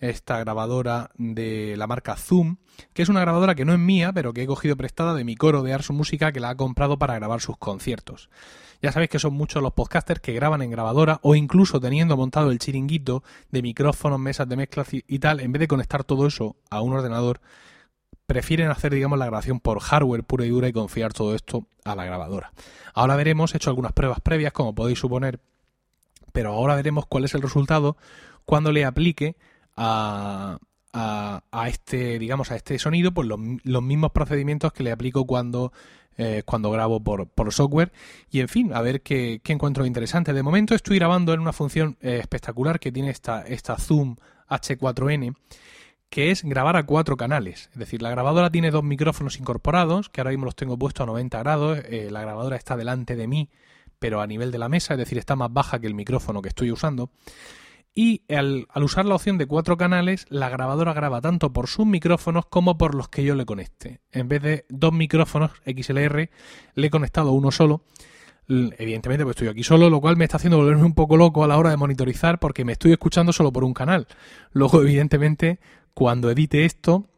esta 0.00 0.38
grabadora 0.40 1.10
de 1.16 1.76
la 1.76 1.86
marca 1.86 2.16
Zoom, 2.16 2.56
que 2.92 3.02
es 3.02 3.08
una 3.08 3.20
grabadora 3.20 3.54
que 3.54 3.64
no 3.64 3.72
es 3.72 3.78
mía, 3.78 4.12
pero 4.12 4.32
que 4.32 4.42
he 4.42 4.46
cogido 4.46 4.76
prestada 4.76 5.14
de 5.14 5.24
mi 5.24 5.36
coro 5.36 5.62
de 5.62 5.72
Arso 5.72 5.92
Música 5.92 6.32
que 6.32 6.40
la 6.40 6.50
ha 6.50 6.56
comprado 6.56 6.98
para 6.98 7.14
grabar 7.14 7.40
sus 7.40 7.56
conciertos. 7.56 8.28
Ya 8.82 8.90
sabéis 8.90 9.10
que 9.10 9.20
son 9.20 9.34
muchos 9.34 9.62
los 9.62 9.74
podcasters 9.74 10.20
que 10.20 10.32
graban 10.32 10.60
en 10.60 10.72
grabadora 10.72 11.20
o 11.22 11.36
incluso 11.36 11.78
teniendo 11.78 12.16
montado 12.16 12.50
el 12.50 12.58
chiringuito 12.58 13.22
de 13.52 13.62
micrófonos, 13.62 14.18
mesas 14.18 14.48
de 14.48 14.56
mezcla 14.56 14.84
y 14.90 15.20
tal, 15.20 15.38
en 15.38 15.52
vez 15.52 15.60
de 15.60 15.68
conectar 15.68 16.02
todo 16.02 16.26
eso 16.26 16.56
a 16.68 16.80
un 16.80 16.92
ordenador, 16.92 17.40
prefieren 18.26 18.70
hacer, 18.70 18.94
digamos, 18.94 19.18
la 19.18 19.26
grabación 19.26 19.60
por 19.60 19.80
hardware 19.80 20.24
pura 20.24 20.44
y 20.44 20.48
dura 20.48 20.68
y 20.68 20.72
confiar 20.72 21.12
todo 21.12 21.34
esto 21.34 21.66
a 21.84 21.94
la 21.94 22.04
grabadora. 22.04 22.52
Ahora 22.94 23.16
veremos, 23.16 23.54
he 23.54 23.56
hecho 23.56 23.70
algunas 23.70 23.92
pruebas 23.92 24.20
previas, 24.20 24.52
como 24.52 24.74
podéis 24.74 24.98
suponer, 24.98 25.40
pero 26.32 26.52
ahora 26.52 26.76
veremos 26.76 27.06
cuál 27.06 27.24
es 27.24 27.34
el 27.34 27.42
resultado 27.42 27.96
cuando 28.44 28.72
le 28.72 28.84
aplique 28.84 29.36
a, 29.76 30.58
a, 30.92 31.68
este, 31.68 32.18
digamos, 32.18 32.50
a 32.50 32.56
este 32.56 32.78
sonido, 32.78 33.12
pues 33.12 33.28
los, 33.28 33.82
mismos 33.82 34.12
procedimientos 34.12 34.72
que 34.72 34.82
le 34.82 34.92
aplico 34.92 35.26
cuando, 35.26 35.72
eh, 36.16 36.42
cuando 36.44 36.70
grabo 36.70 37.00
por, 37.00 37.26
por, 37.28 37.52
software. 37.52 37.92
Y 38.30 38.40
en 38.40 38.48
fin, 38.48 38.72
a 38.74 38.82
ver 38.82 39.02
qué, 39.02 39.40
qué, 39.42 39.52
encuentro 39.52 39.86
interesante. 39.86 40.32
De 40.32 40.42
momento 40.42 40.74
estoy 40.74 40.98
grabando 40.98 41.32
en 41.32 41.40
una 41.40 41.52
función 41.52 41.96
eh, 42.00 42.18
espectacular 42.20 42.78
que 42.78 42.92
tiene 42.92 43.10
esta, 43.10 43.42
esta 43.42 43.76
Zoom 43.76 44.16
H4n 44.48 45.34
que 46.12 46.30
es 46.30 46.44
grabar 46.44 46.76
a 46.76 46.82
cuatro 46.84 47.16
canales. 47.16 47.70
Es 47.72 47.78
decir, 47.78 48.02
la 48.02 48.10
grabadora 48.10 48.50
tiene 48.50 48.70
dos 48.70 48.84
micrófonos 48.84 49.38
incorporados, 49.38 50.10
que 50.10 50.20
ahora 50.20 50.32
mismo 50.32 50.44
los 50.44 50.54
tengo 50.54 50.78
puestos 50.78 51.04
a 51.04 51.06
90 51.06 51.38
grados. 51.38 51.78
Eh, 51.88 52.10
la 52.10 52.20
grabadora 52.20 52.56
está 52.56 52.76
delante 52.76 53.16
de 53.16 53.26
mí, 53.26 53.48
pero 53.98 54.20
a 54.20 54.26
nivel 54.26 54.52
de 54.52 54.58
la 54.58 54.68
mesa, 54.68 54.92
es 54.92 54.98
decir, 54.98 55.16
está 55.16 55.36
más 55.36 55.50
baja 55.50 55.78
que 55.78 55.86
el 55.86 55.94
micrófono 55.94 56.42
que 56.42 56.50
estoy 56.50 56.70
usando. 56.70 57.08
Y 57.94 58.24
al, 58.28 58.68
usar 58.76 59.06
la 59.06 59.14
opción 59.14 59.38
de 59.38 59.46
cuatro 59.46 59.78
canales, 59.78 60.26
la 60.28 60.50
grabadora 60.50 60.92
graba 60.92 61.22
tanto 61.22 61.50
por 61.54 61.66
sus 61.66 61.86
micrófonos 61.86 62.44
como 62.44 62.76
por 62.76 62.94
los 62.94 63.08
que 63.08 63.24
yo 63.24 63.34
le 63.34 63.46
conecte. 63.46 64.02
En 64.10 64.28
vez 64.28 64.42
de 64.42 64.66
dos 64.68 64.92
micrófonos 64.92 65.52
XLR, 65.64 66.28
le 66.74 66.86
he 66.86 66.90
conectado 66.90 67.32
uno 67.32 67.50
solo 67.50 67.84
evidentemente 68.48 69.24
pues 69.24 69.34
estoy 69.34 69.48
aquí 69.48 69.62
solo, 69.62 69.88
lo 69.88 70.00
cual 70.00 70.16
me 70.16 70.24
está 70.24 70.36
haciendo 70.36 70.58
volverme 70.58 70.84
un 70.84 70.94
poco 70.94 71.16
loco 71.16 71.44
a 71.44 71.46
la 71.46 71.56
hora 71.56 71.70
de 71.70 71.76
monitorizar 71.76 72.38
porque 72.38 72.64
me 72.64 72.72
estoy 72.72 72.92
escuchando 72.92 73.32
solo 73.32 73.52
por 73.52 73.64
un 73.64 73.74
canal. 73.74 74.06
Luego, 74.52 74.82
evidentemente, 74.82 75.60
cuando 75.94 76.30
edite 76.30 76.64
esto, 76.64 77.08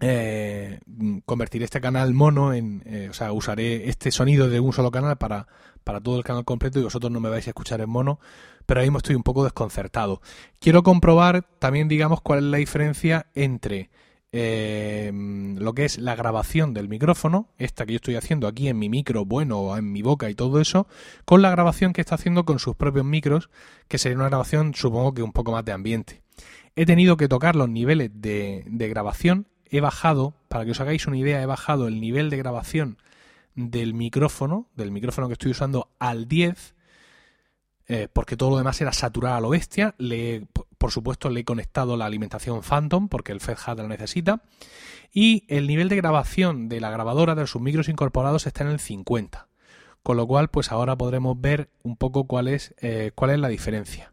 eh, 0.00 0.80
convertiré 1.26 1.64
este 1.64 1.80
canal 1.80 2.14
mono 2.14 2.54
en, 2.54 2.82
eh, 2.86 3.08
o 3.10 3.12
sea, 3.12 3.32
usaré 3.32 3.88
este 3.88 4.10
sonido 4.10 4.48
de 4.48 4.58
un 4.58 4.72
solo 4.72 4.90
canal 4.90 5.18
para, 5.18 5.46
para 5.84 6.00
todo 6.00 6.16
el 6.16 6.24
canal 6.24 6.44
completo 6.44 6.80
y 6.80 6.84
vosotros 6.84 7.12
no 7.12 7.20
me 7.20 7.28
vais 7.28 7.46
a 7.46 7.50
escuchar 7.50 7.80
en 7.80 7.90
mono, 7.90 8.18
pero 8.64 8.80
ahora 8.80 8.86
mismo 8.86 8.98
estoy 8.98 9.14
un 9.14 9.22
poco 9.22 9.44
desconcertado. 9.44 10.22
Quiero 10.58 10.82
comprobar 10.82 11.42
también, 11.58 11.88
digamos, 11.88 12.20
cuál 12.22 12.38
es 12.38 12.44
la 12.46 12.56
diferencia 12.58 13.26
entre 13.34 13.90
eh, 14.32 15.10
lo 15.12 15.74
que 15.74 15.84
es 15.84 15.98
la 15.98 16.14
grabación 16.14 16.72
del 16.72 16.88
micrófono, 16.88 17.48
esta 17.58 17.84
que 17.84 17.94
yo 17.94 17.96
estoy 17.96 18.14
haciendo 18.14 18.46
aquí 18.46 18.68
en 18.68 18.78
mi 18.78 18.88
micro, 18.88 19.24
bueno, 19.24 19.76
en 19.76 19.90
mi 19.90 20.02
boca 20.02 20.30
y 20.30 20.34
todo 20.34 20.60
eso, 20.60 20.86
con 21.24 21.42
la 21.42 21.50
grabación 21.50 21.92
que 21.92 22.00
está 22.00 22.14
haciendo 22.14 22.44
con 22.44 22.58
sus 22.58 22.76
propios 22.76 23.04
micros, 23.04 23.50
que 23.88 23.98
sería 23.98 24.16
una 24.16 24.28
grabación 24.28 24.72
supongo 24.74 25.14
que 25.14 25.22
un 25.22 25.32
poco 25.32 25.52
más 25.52 25.64
de 25.64 25.72
ambiente. 25.72 26.22
He 26.76 26.86
tenido 26.86 27.16
que 27.16 27.28
tocar 27.28 27.56
los 27.56 27.68
niveles 27.68 28.10
de, 28.14 28.64
grabación. 28.68 29.46
He 29.66 29.80
bajado, 29.80 30.34
para 30.48 30.64
que 30.64 30.72
os 30.72 30.80
hagáis 30.80 31.06
una 31.06 31.18
idea, 31.18 31.42
he 31.42 31.46
bajado 31.46 31.88
el 31.88 32.00
nivel 32.00 32.30
de 32.30 32.36
grabación 32.36 32.98
del 33.54 33.94
micrófono, 33.94 34.68
del 34.74 34.90
micrófono 34.90 35.28
que 35.28 35.34
estoy 35.34 35.50
usando 35.50 35.90
al 35.98 36.28
10, 36.28 36.74
eh, 37.88 38.08
porque 38.12 38.36
todo 38.36 38.50
lo 38.50 38.58
demás 38.58 38.80
era 38.80 38.92
saturar 38.92 39.34
a 39.34 39.40
lo 39.40 39.50
bestia. 39.50 39.94
Le, 39.98 40.46
por 40.78 40.92
supuesto, 40.92 41.28
le 41.28 41.40
he 41.40 41.44
conectado 41.44 41.96
la 41.96 42.06
alimentación 42.06 42.62
Phantom, 42.62 43.08
porque 43.08 43.32
el 43.32 43.40
FedHat 43.40 43.78
la 43.78 43.88
necesita. 43.88 44.42
Y 45.12 45.44
el 45.48 45.66
nivel 45.66 45.88
de 45.88 45.96
grabación 45.96 46.68
de 46.68 46.80
la 46.80 46.90
grabadora 46.90 47.34
de 47.34 47.46
sus 47.46 47.60
micros 47.60 47.88
incorporados 47.88 48.46
está 48.46 48.64
en 48.64 48.70
el 48.70 48.80
50. 48.80 49.48
Con 50.02 50.16
lo 50.16 50.26
cual, 50.26 50.48
pues 50.48 50.72
ahora 50.72 50.96
podremos 50.96 51.38
ver 51.40 51.68
un 51.82 51.96
poco 51.96 52.24
cuál 52.24 52.48
es, 52.48 52.74
eh, 52.80 53.10
cuál 53.14 53.32
es 53.32 53.38
la 53.38 53.48
diferencia. 53.48 54.12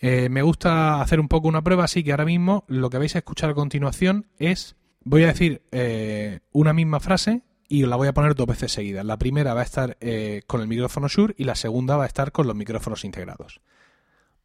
Eh, 0.00 0.28
me 0.28 0.42
gusta 0.42 1.00
hacer 1.00 1.18
un 1.18 1.28
poco 1.28 1.48
una 1.48 1.62
prueba, 1.62 1.84
así 1.84 2.04
que 2.04 2.12
ahora 2.12 2.24
mismo 2.24 2.64
lo 2.68 2.88
que 2.90 2.98
vais 2.98 3.14
a 3.16 3.18
escuchar 3.18 3.50
a 3.50 3.54
continuación 3.54 4.26
es, 4.38 4.76
voy 5.02 5.24
a 5.24 5.28
decir 5.28 5.62
eh, 5.72 6.40
una 6.52 6.72
misma 6.72 7.00
frase 7.00 7.42
y 7.68 7.84
la 7.84 7.96
voy 7.96 8.08
a 8.08 8.14
poner 8.14 8.34
dos 8.34 8.46
veces 8.46 8.72
seguidas. 8.72 9.04
La 9.04 9.18
primera 9.18 9.54
va 9.54 9.60
a 9.60 9.64
estar 9.64 9.96
eh, 10.00 10.42
con 10.46 10.60
el 10.60 10.68
micrófono 10.68 11.08
Shure 11.08 11.34
y 11.36 11.44
la 11.44 11.56
segunda 11.56 11.96
va 11.96 12.04
a 12.04 12.06
estar 12.06 12.32
con 12.32 12.46
los 12.46 12.56
micrófonos 12.56 13.04
integrados. 13.04 13.60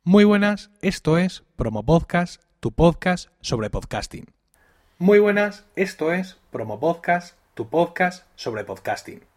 Muy 0.04 0.24
buenas, 0.24 0.72
esto 0.82 1.18
es 1.18 1.44
Promo 1.56 1.84
Podcast, 1.84 2.42
tu 2.60 2.72
podcast 2.72 3.30
sobre 3.39 3.70
podcasting. 3.70 4.26
Muy 4.98 5.20
buenas, 5.20 5.66
esto 5.76 6.12
es 6.12 6.38
Promo 6.52 6.80
Podcast, 6.80 7.38
tu 7.54 7.70
podcast 7.70 8.26
sobre 8.36 8.63
podcasting. 8.63 9.33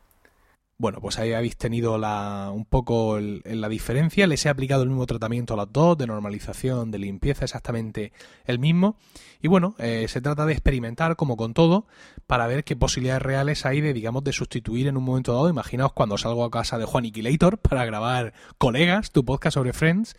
Bueno, 0.79 1.01
pues 1.01 1.19
ahí 1.19 1.33
habéis 1.33 1.57
tenido 1.57 1.97
la, 1.97 2.51
un 2.53 2.67
poco 2.67 3.19
la 3.19 3.69
diferencia. 3.71 4.27
Les 4.27 4.45
he 4.45 4.51
aplicado 4.51 4.83
el 4.83 4.91
mismo 4.91 5.07
tratamiento 5.07 5.55
a 5.55 5.57
las 5.57 5.73
dos, 5.73 5.97
de 5.97 6.07
normalización, 6.07 6.91
de 6.91 6.99
limpieza, 6.99 7.47
exactamente 7.47 8.13
el 8.45 8.59
mismo. 8.59 8.99
Y 9.41 9.49
bueno, 9.49 9.75
eh, 9.79 10.05
se 10.09 10.21
trata 10.21 10.45
de 10.45 10.53
experimentar, 10.53 11.17
como 11.17 11.39
con 11.39 11.55
todo, 11.55 11.87
para 12.27 12.47
ver 12.47 12.63
qué 12.63 12.77
posibilidades 12.77 13.23
reales 13.23 13.65
hay 13.65 13.81
de, 13.81 13.95
digamos, 13.95 14.23
de 14.23 14.35
sustituir 14.35 14.87
en 14.87 14.99
un 14.99 15.05
momento 15.05 15.33
dado. 15.33 15.49
Imaginaos 15.49 15.95
cuando 15.95 16.19
salgo 16.19 16.45
a 16.45 16.51
casa 16.51 16.77
de 16.77 16.85
Juan 16.85 17.07
Iquilator 17.07 17.57
para 17.63 17.87
grabar 17.87 18.35
Colegas, 18.59 19.13
tu 19.13 19.25
podcast 19.25 19.55
sobre 19.55 19.73
Friends 19.73 20.15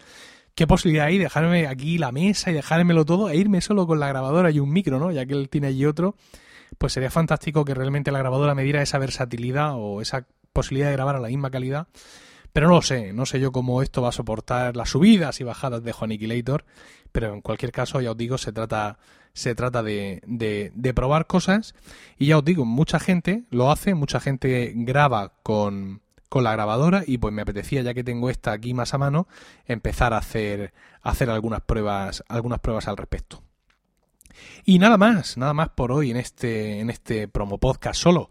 qué 0.55 0.65
posibilidad 0.65 1.05
hay 1.05 1.19
de 1.19 1.25
dejarme 1.25 1.67
aquí 1.67 1.99
la 1.99 2.11
mesa 2.11 2.49
y 2.49 2.55
dejármelo 2.55 3.05
todo 3.05 3.29
e 3.29 3.37
irme 3.37 3.61
solo 3.61 3.85
con 3.85 3.99
la 3.99 4.07
grabadora 4.07 4.49
y 4.49 4.59
un 4.59 4.71
micro, 4.71 4.97
¿no? 4.97 5.11
Ya 5.11 5.23
que 5.27 5.35
él 5.35 5.49
tiene 5.49 5.67
allí 5.67 5.85
otro, 5.85 6.15
pues 6.79 6.93
sería 6.93 7.11
fantástico 7.11 7.63
que 7.63 7.75
realmente 7.75 8.11
la 8.11 8.17
grabadora 8.17 8.55
me 8.55 8.63
diera 8.63 8.81
esa 8.81 8.97
versatilidad 8.97 9.75
o 9.75 10.01
esa 10.01 10.25
posibilidad 10.57 10.87
de 10.87 10.93
grabar 10.93 11.15
a 11.15 11.19
la 11.19 11.27
misma 11.27 11.51
calidad. 11.51 11.87
Pero 12.51 12.67
no 12.67 12.73
lo 12.73 12.81
sé, 12.81 13.13
no 13.13 13.27
sé 13.27 13.39
yo 13.39 13.51
cómo 13.51 13.83
esto 13.83 14.01
va 14.01 14.09
a 14.09 14.11
soportar 14.11 14.75
las 14.75 14.89
subidas 14.89 15.39
y 15.39 15.43
bajadas 15.43 15.83
de 15.83 15.91
Juaniquilator, 15.91 16.65
pero 17.11 17.31
en 17.33 17.41
cualquier 17.41 17.71
caso, 17.71 18.01
ya 18.01 18.11
os 18.11 18.17
digo, 18.17 18.39
se 18.39 18.51
trata, 18.51 18.97
se 19.33 19.53
trata 19.53 19.83
de, 19.83 20.23
de, 20.25 20.71
de 20.73 20.93
probar 20.95 21.27
cosas. 21.27 21.75
Y 22.17 22.27
ya 22.27 22.39
os 22.39 22.43
digo, 22.43 22.65
mucha 22.65 22.99
gente 22.99 23.43
lo 23.51 23.69
hace, 23.71 23.93
mucha 23.93 24.19
gente 24.19 24.73
graba 24.75 25.33
con, 25.43 26.01
con 26.29 26.43
la 26.43 26.53
grabadora 26.53 27.03
y 27.05 27.19
pues 27.19 27.31
me 27.31 27.43
apetecía 27.43 27.83
ya 27.83 27.93
que 27.93 28.03
tengo 28.03 28.29
esta 28.29 28.53
aquí 28.53 28.73
más 28.73 28.93
a 28.93 28.97
mano 28.97 29.27
empezar 29.65 30.13
a 30.13 30.17
hacer 30.17 30.73
a 31.01 31.11
hacer 31.11 31.29
algunas 31.29 31.61
pruebas 31.61 32.23
algunas 32.27 32.59
pruebas 32.59 32.87
al 32.87 32.97
respecto. 32.97 33.43
Y 34.65 34.79
nada 34.79 34.97
más 34.97 35.37
nada 35.37 35.53
más 35.53 35.69
por 35.69 35.91
hoy 35.91 36.11
en 36.11 36.17
este 36.17 36.79
en 36.79 36.89
este 36.89 37.27
promo 37.27 37.59
podcast 37.59 38.01
solo 38.01 38.29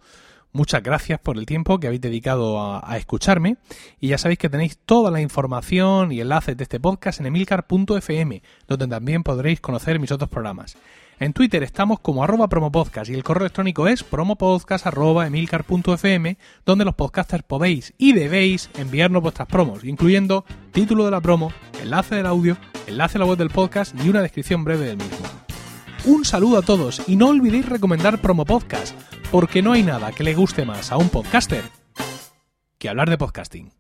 Muchas 0.57 0.83
gracias 0.83 1.21
por 1.21 1.37
el 1.37 1.45
tiempo 1.45 1.79
que 1.79 1.87
habéis 1.87 2.01
dedicado 2.01 2.81
a, 2.83 2.97
escucharme 2.97 3.59
y 4.01 4.09
ya 4.09 4.17
sabéis 4.17 4.39
que 4.39 4.49
tenéis 4.49 4.79
toda 4.79 5.11
la 5.11 5.21
información 5.21 6.13
y 6.13 6.23
enlaces 6.23 6.57
de 6.57 6.63
este 6.63 6.81
podcast 6.81 7.21
en 7.21 7.27
emilcar.fm, 7.27 8.43
donde 8.67 8.89
también 8.89 9.23
podréis 9.23 9.61
conocer 9.61 10.01
mis 10.01 10.13
otros 10.13 10.31
programas. 10.31 10.79
En 11.21 11.35
Twitter 11.35 11.63
estamos 11.63 12.01
como 12.01 12.25
arroba 12.25 12.49
promopodcast 12.49 13.11
y 13.11 13.15
el 13.15 13.23
correo 13.23 13.45
electrónico 13.45 13.87
es 13.87 14.03
promopodcast.emilcar.fm, 14.03 16.39
donde 16.65 16.85
los 16.87 16.95
podcasters 16.95 17.45
podéis 17.45 17.93
y 17.99 18.15
debéis 18.15 18.71
enviarnos 18.79 19.23
vuestras 19.23 19.49
promos, 19.49 19.85
incluyendo 19.85 20.47
título 20.73 21.05
de 21.05 21.11
la 21.11 21.21
promo, 21.21 21.53
enlace 21.83 22.15
del 22.15 22.25
audio, 22.25 22.57
enlace 22.87 23.19
a 23.19 23.21
la 23.21 23.27
web 23.27 23.37
del 23.37 23.51
podcast 23.51 23.95
y 24.03 24.09
una 24.09 24.23
descripción 24.23 24.65
breve 24.65 24.87
del 24.87 24.97
mismo. 24.97 25.19
Un 26.07 26.25
saludo 26.25 26.57
a 26.59 26.63
todos 26.63 27.03
y 27.09 27.17
no 27.17 27.29
olvidéis 27.29 27.69
recomendar 27.69 28.23
Promo 28.23 28.45
Podcast, 28.45 28.95
porque 29.31 29.63
no 29.63 29.73
hay 29.73 29.83
nada 29.83 30.13
que 30.13 30.25
le 30.25 30.35
guste 30.35 30.65
más 30.65 30.93
a 30.93 30.97
un 30.97 31.09
podcaster 31.09 31.65
que 32.79 32.89
hablar 32.89 33.11
de 33.11 33.19
podcasting. 33.19 33.73